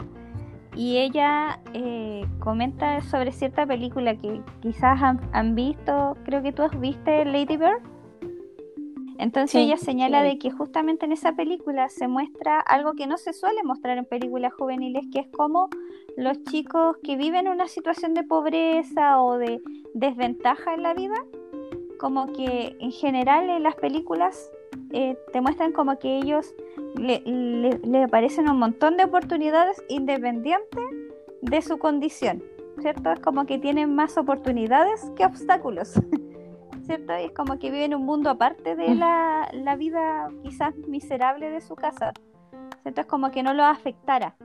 [0.75, 6.63] Y ella eh, comenta sobre cierta película que quizás han, han, visto, creo que tú
[6.63, 7.92] has visto Lady Bird.
[9.17, 13.33] Entonces ella señala de que justamente en esa película se muestra algo que no se
[13.33, 15.69] suele mostrar en películas juveniles, que es como
[16.17, 19.61] los chicos que viven una situación de pobreza o de
[19.93, 21.15] desventaja en la vida,
[21.99, 24.51] como que en general en las películas
[24.91, 26.53] eh, te muestran como que ellos
[26.95, 30.83] le, le, aparecen un montón de oportunidades independientes
[31.41, 32.43] de su condición,
[32.79, 33.11] ¿cierto?
[33.11, 35.93] Es como que tienen más oportunidades que obstáculos.
[36.85, 37.13] ¿cierto?
[37.17, 38.99] Y es como que vive en un mundo aparte de mm.
[38.99, 42.13] la, la vida quizás miserable de su casa,
[42.81, 43.01] ¿cierto?
[43.01, 44.35] Es como que no lo afectara,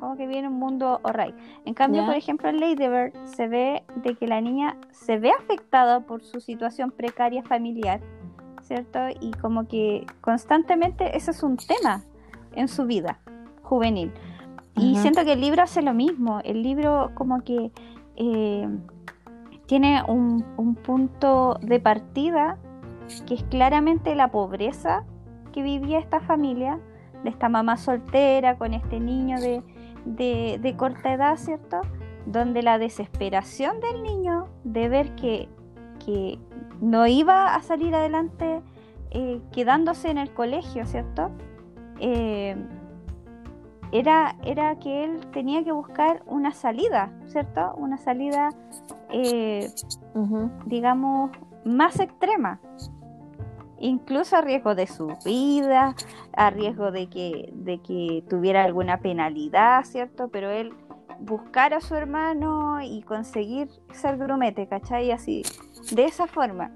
[0.00, 1.34] como que vive en un mundo horrible.
[1.64, 5.30] En cambio, por ejemplo, en Lady Bird se ve de que la niña se ve
[5.30, 8.00] afectada por su situación precaria familiar,
[8.62, 8.98] ¿cierto?
[9.20, 12.02] Y como que constantemente ese es un tema
[12.54, 13.18] en su vida
[13.62, 14.12] juvenil.
[14.76, 16.40] Y siento que el libro hace lo mismo.
[16.44, 17.70] El libro como que
[18.16, 18.68] eh,
[19.66, 22.58] tiene un, un punto de partida
[23.26, 25.04] que es claramente la pobreza
[25.52, 26.80] que vivía esta familia,
[27.22, 29.62] de esta mamá soltera con este niño de,
[30.60, 31.80] de, corta edad, ¿cierto?
[32.26, 35.48] Donde la desesperación del niño de ver que,
[36.04, 36.38] que
[36.80, 38.62] no iba a salir adelante
[39.10, 41.30] eh, quedándose en el colegio, ¿cierto?
[42.00, 42.56] Eh,
[43.92, 47.74] era, era que él tenía que buscar una salida, ¿cierto?
[47.76, 48.50] Una salida,
[49.14, 49.70] eh,
[50.66, 51.30] digamos,
[51.64, 52.60] más extrema.
[53.78, 55.94] Incluso a riesgo de su vida,
[56.36, 60.28] a riesgo de que, de que tuviera alguna penalidad, ¿cierto?
[60.28, 60.72] Pero él
[61.20, 65.10] buscar a su hermano y conseguir ser grumete, ¿cachai?
[65.12, 65.42] Así,
[65.92, 66.70] de esa forma.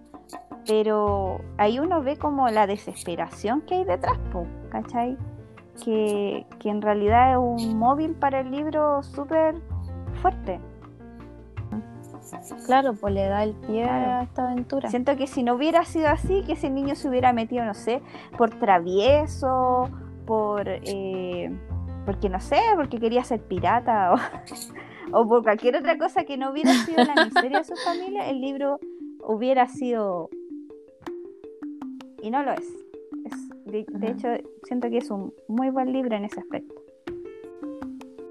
[0.66, 4.18] Pero ahí uno ve como la desesperación que hay detrás,
[4.70, 5.16] ¿cachai?
[5.84, 9.54] Que, que en realidad es un móvil para el libro súper
[10.20, 10.60] fuerte.
[12.66, 14.12] Claro, pues le da el pie Claro.
[14.12, 14.90] a esta aventura.
[14.90, 18.02] Siento que si no hubiera sido así, que ese niño se hubiera metido, no sé,
[18.36, 19.88] por travieso,
[20.26, 20.62] por...
[20.66, 21.50] eh,
[22.06, 24.16] porque no sé, porque quería ser pirata o,
[25.22, 28.40] o por cualquier otra cosa que no hubiera sido la miseria de su familia, el
[28.40, 28.78] libro
[29.22, 30.30] hubiera sido...
[32.22, 32.66] Y no lo es.
[33.24, 34.28] Es- de, de hecho,
[34.64, 36.74] siento que es un muy buen libro en ese aspecto.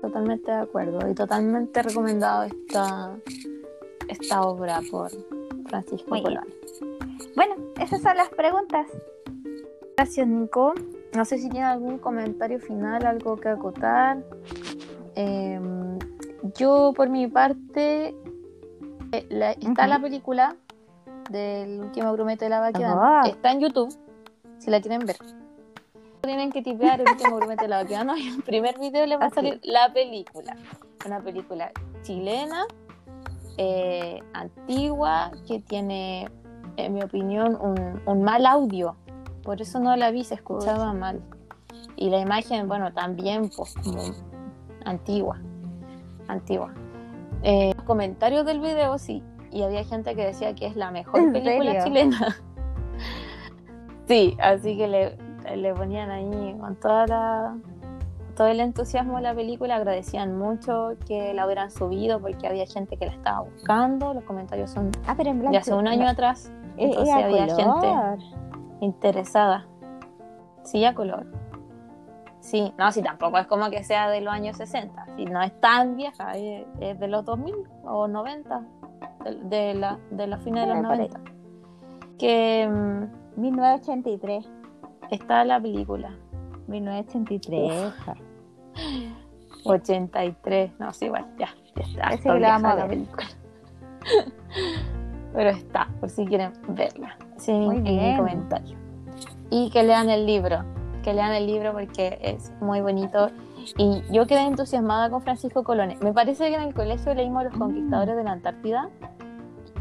[0.02, 3.16] Totalmente de acuerdo y totalmente recomendado esta,
[4.08, 5.10] esta obra por
[5.68, 6.40] Francisco Muy bien.
[6.40, 6.54] Colón.
[7.36, 8.88] Bueno, esas son las preguntas.
[9.96, 10.74] Gracias, Nico.
[11.16, 14.24] No sé si tiene algún comentario final, algo que acotar.
[15.16, 15.60] Eh,
[16.56, 18.16] yo, por mi parte,
[19.12, 19.90] eh, la- está Ujú.
[19.90, 20.56] la película
[21.30, 22.94] del último grumete de la vaquedad.
[22.96, 23.24] Ah.
[23.28, 23.94] Está en YouTube,
[24.60, 25.18] si la quieren ver.
[26.22, 29.26] Tienen que tipear el último grumete de la vaquedad y el primer video les va
[29.26, 30.56] a salir la película.
[31.06, 31.72] Una película
[32.04, 32.66] chilena,
[33.58, 36.30] eh, antigua, que tiene,
[36.78, 38.96] en mi opinión, un, un mal audio.
[39.44, 41.22] Por eso no la vi, se escuchaba mal.
[41.96, 44.02] Y la imagen, bueno, también, pues, como
[44.86, 45.40] antigua.
[46.28, 46.74] Antigua.
[47.44, 49.24] Eh, los comentarios del video, sí.
[49.52, 51.84] Y había gente que decía que es la mejor ¿En película serio?
[51.84, 52.36] chilena.
[54.08, 55.18] sí, así que le,
[55.56, 57.58] le ponían ahí con toda la,
[58.38, 59.76] todo el entusiasmo de la película.
[59.76, 64.14] Agradecían mucho que la hubieran subido porque había gente que la estaba buscando.
[64.14, 65.52] Los comentarios son Ah, pero en blanco.
[65.54, 66.52] de hace un año atrás.
[66.78, 67.58] Eh, Entonces eh, había color.
[68.20, 68.26] gente
[68.82, 69.68] interesada.
[70.64, 71.26] Sí, a color.
[72.40, 75.06] Sí, no, sí, tampoco es como que sea de los años 60.
[75.18, 78.62] Sí, no es tan vieja, es, es de los 2000 o 90,
[79.26, 81.08] de, de la, de la fines de los Eh, por ahí.
[81.10, 81.22] 90.
[82.18, 84.50] Que mm, 1983.
[85.12, 86.12] está la película,
[86.68, 87.94] 1983.
[88.06, 88.16] ja.
[89.64, 90.72] 83.
[90.80, 92.10] No, sí, bueno, ya, ya está.
[92.10, 92.90] Está que la vieja vamos a la ver.
[92.90, 93.28] película.
[95.34, 97.18] Pero está, por si quieren verla.
[97.38, 98.78] Sí, Muy en mi comentario.
[99.50, 100.64] Y que lean el libro,
[101.04, 103.30] que lean el libro porque es muy bonito.
[103.78, 105.94] Y yo quedé entusiasmada con Francisco Colón.
[106.02, 108.90] Me parece que en el colegio leímos Los Conquistadores de la Antártida.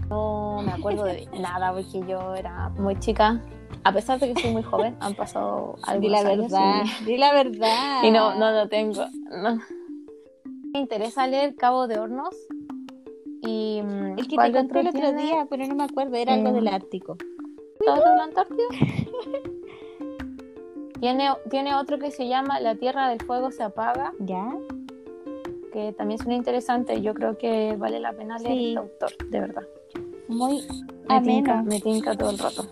[0.08, 3.40] No me acuerdo de nada porque yo era muy chica.
[3.86, 6.82] A pesar de que soy muy joven, han pasado algunos Di la años verdad.
[7.00, 8.02] y- Di la verdad.
[8.02, 9.04] y no, no lo tengo.
[9.30, 9.60] no.
[10.72, 12.34] Me interesa leer Cabo de Hornos.
[13.42, 15.22] Y, mm, El que ¿cuál te conté el otro tiene?
[15.22, 16.16] día, pero no me acuerdo.
[16.16, 17.16] Era algo del Ártico.
[17.84, 18.64] ¿Todo de la Antártida?
[21.00, 24.48] tiene, tiene otro que se llama La Tierra del Fuego se apaga, ¿Ya?
[25.72, 27.00] que también suena interesante.
[27.02, 28.68] Yo creo que vale la pena leer Sí.
[28.68, 29.62] este autor, de verdad.
[30.28, 30.62] Muy
[31.08, 31.70] Me tinca, ameno.
[31.70, 32.66] me tinca todo el rato.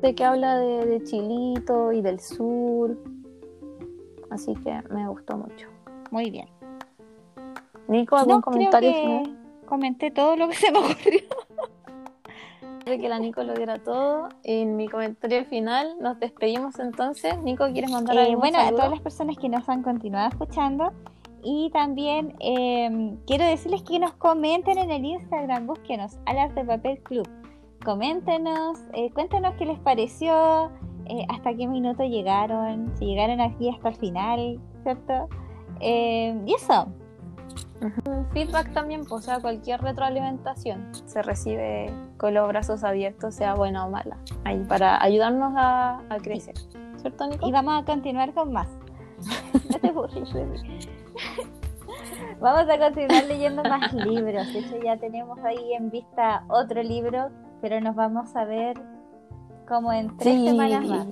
[0.00, 2.96] De que habla de, de Chilito y del sur.
[4.30, 5.68] Así que me gustó mucho.
[6.10, 6.48] Muy bien.
[7.88, 9.24] Nico, ¿algún No, comentario creo final?
[9.60, 11.20] que comenté todo lo que se me ocurrió.
[12.86, 14.28] de que la Nico lo diera todo.
[14.42, 17.38] En mi comentario final nos despedimos entonces.
[17.42, 20.92] Nico, ¿quieres mandar Eh, bueno, a todas las personas que nos han continuado escuchando.
[21.44, 27.00] Y también eh, quiero decirles que nos comenten en el Instagram, búsquenos, Alas de Papel
[27.02, 27.28] Club.
[27.84, 30.70] Coméntenos, eh, cuéntenos qué les pareció,
[31.06, 35.28] eh, hasta qué minuto llegaron, si llegaron aquí hasta el final, ¿cierto?
[35.80, 36.86] Eh, y eso,
[38.32, 43.84] Feedback también, pues, o sea, cualquier retroalimentación se recibe con los brazos abiertos, sea buena
[43.84, 46.54] o mala, ahí para ayudarnos a, a crecer.
[46.96, 47.48] ¿Cierto, Nico?
[47.48, 48.68] y vamos a continuar con más.
[49.70, 50.58] No te burles de mí.
[52.40, 54.52] Vamos a continuar leyendo más libros.
[54.52, 57.30] De hecho, ya tenemos ahí en vista otro libro,
[57.62, 58.78] pero nos vamos a ver
[59.66, 61.06] como en tres Sí, semanas más.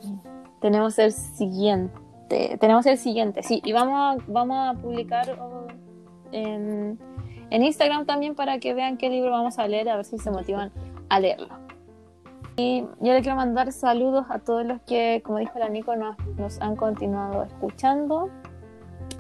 [0.61, 2.59] tenemos el siguiente.
[2.61, 3.63] Tenemos el siguiente, sí.
[3.65, 5.67] Y vamos a, vamos a publicar oh,
[6.33, 6.99] en,
[7.49, 10.31] en Instagram también para que vean qué libro vamos a leer, a ver si se
[10.31, 10.71] motivan
[11.09, 11.49] a leerlo.
[12.57, 16.17] Y yo le quiero mandar saludos a todos los que, como dijo la Nico, nos,
[16.37, 18.29] nos han continuado escuchando.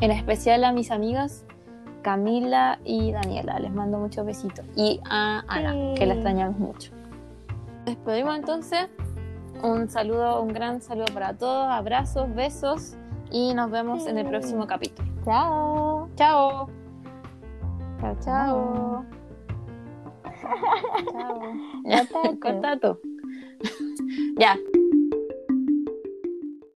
[0.01, 1.47] En especial a mis amigas
[2.03, 3.59] Camila y Daniela.
[3.59, 4.64] Les mando muchos besitos.
[4.76, 6.93] Y a Ana, que la extrañamos mucho.
[7.85, 8.89] Despedimos entonces.
[9.62, 11.66] Un saludo, un gran saludo para todos.
[11.68, 12.97] Abrazos, besos.
[13.31, 15.09] Y nos vemos en el próximo capítulo.
[15.24, 16.09] Chao.
[16.16, 16.68] Chao.
[18.01, 19.05] Chao, chao.
[21.12, 21.43] Chao.
[21.85, 22.07] Ya,
[22.41, 22.99] corta tú.
[24.39, 24.57] ya.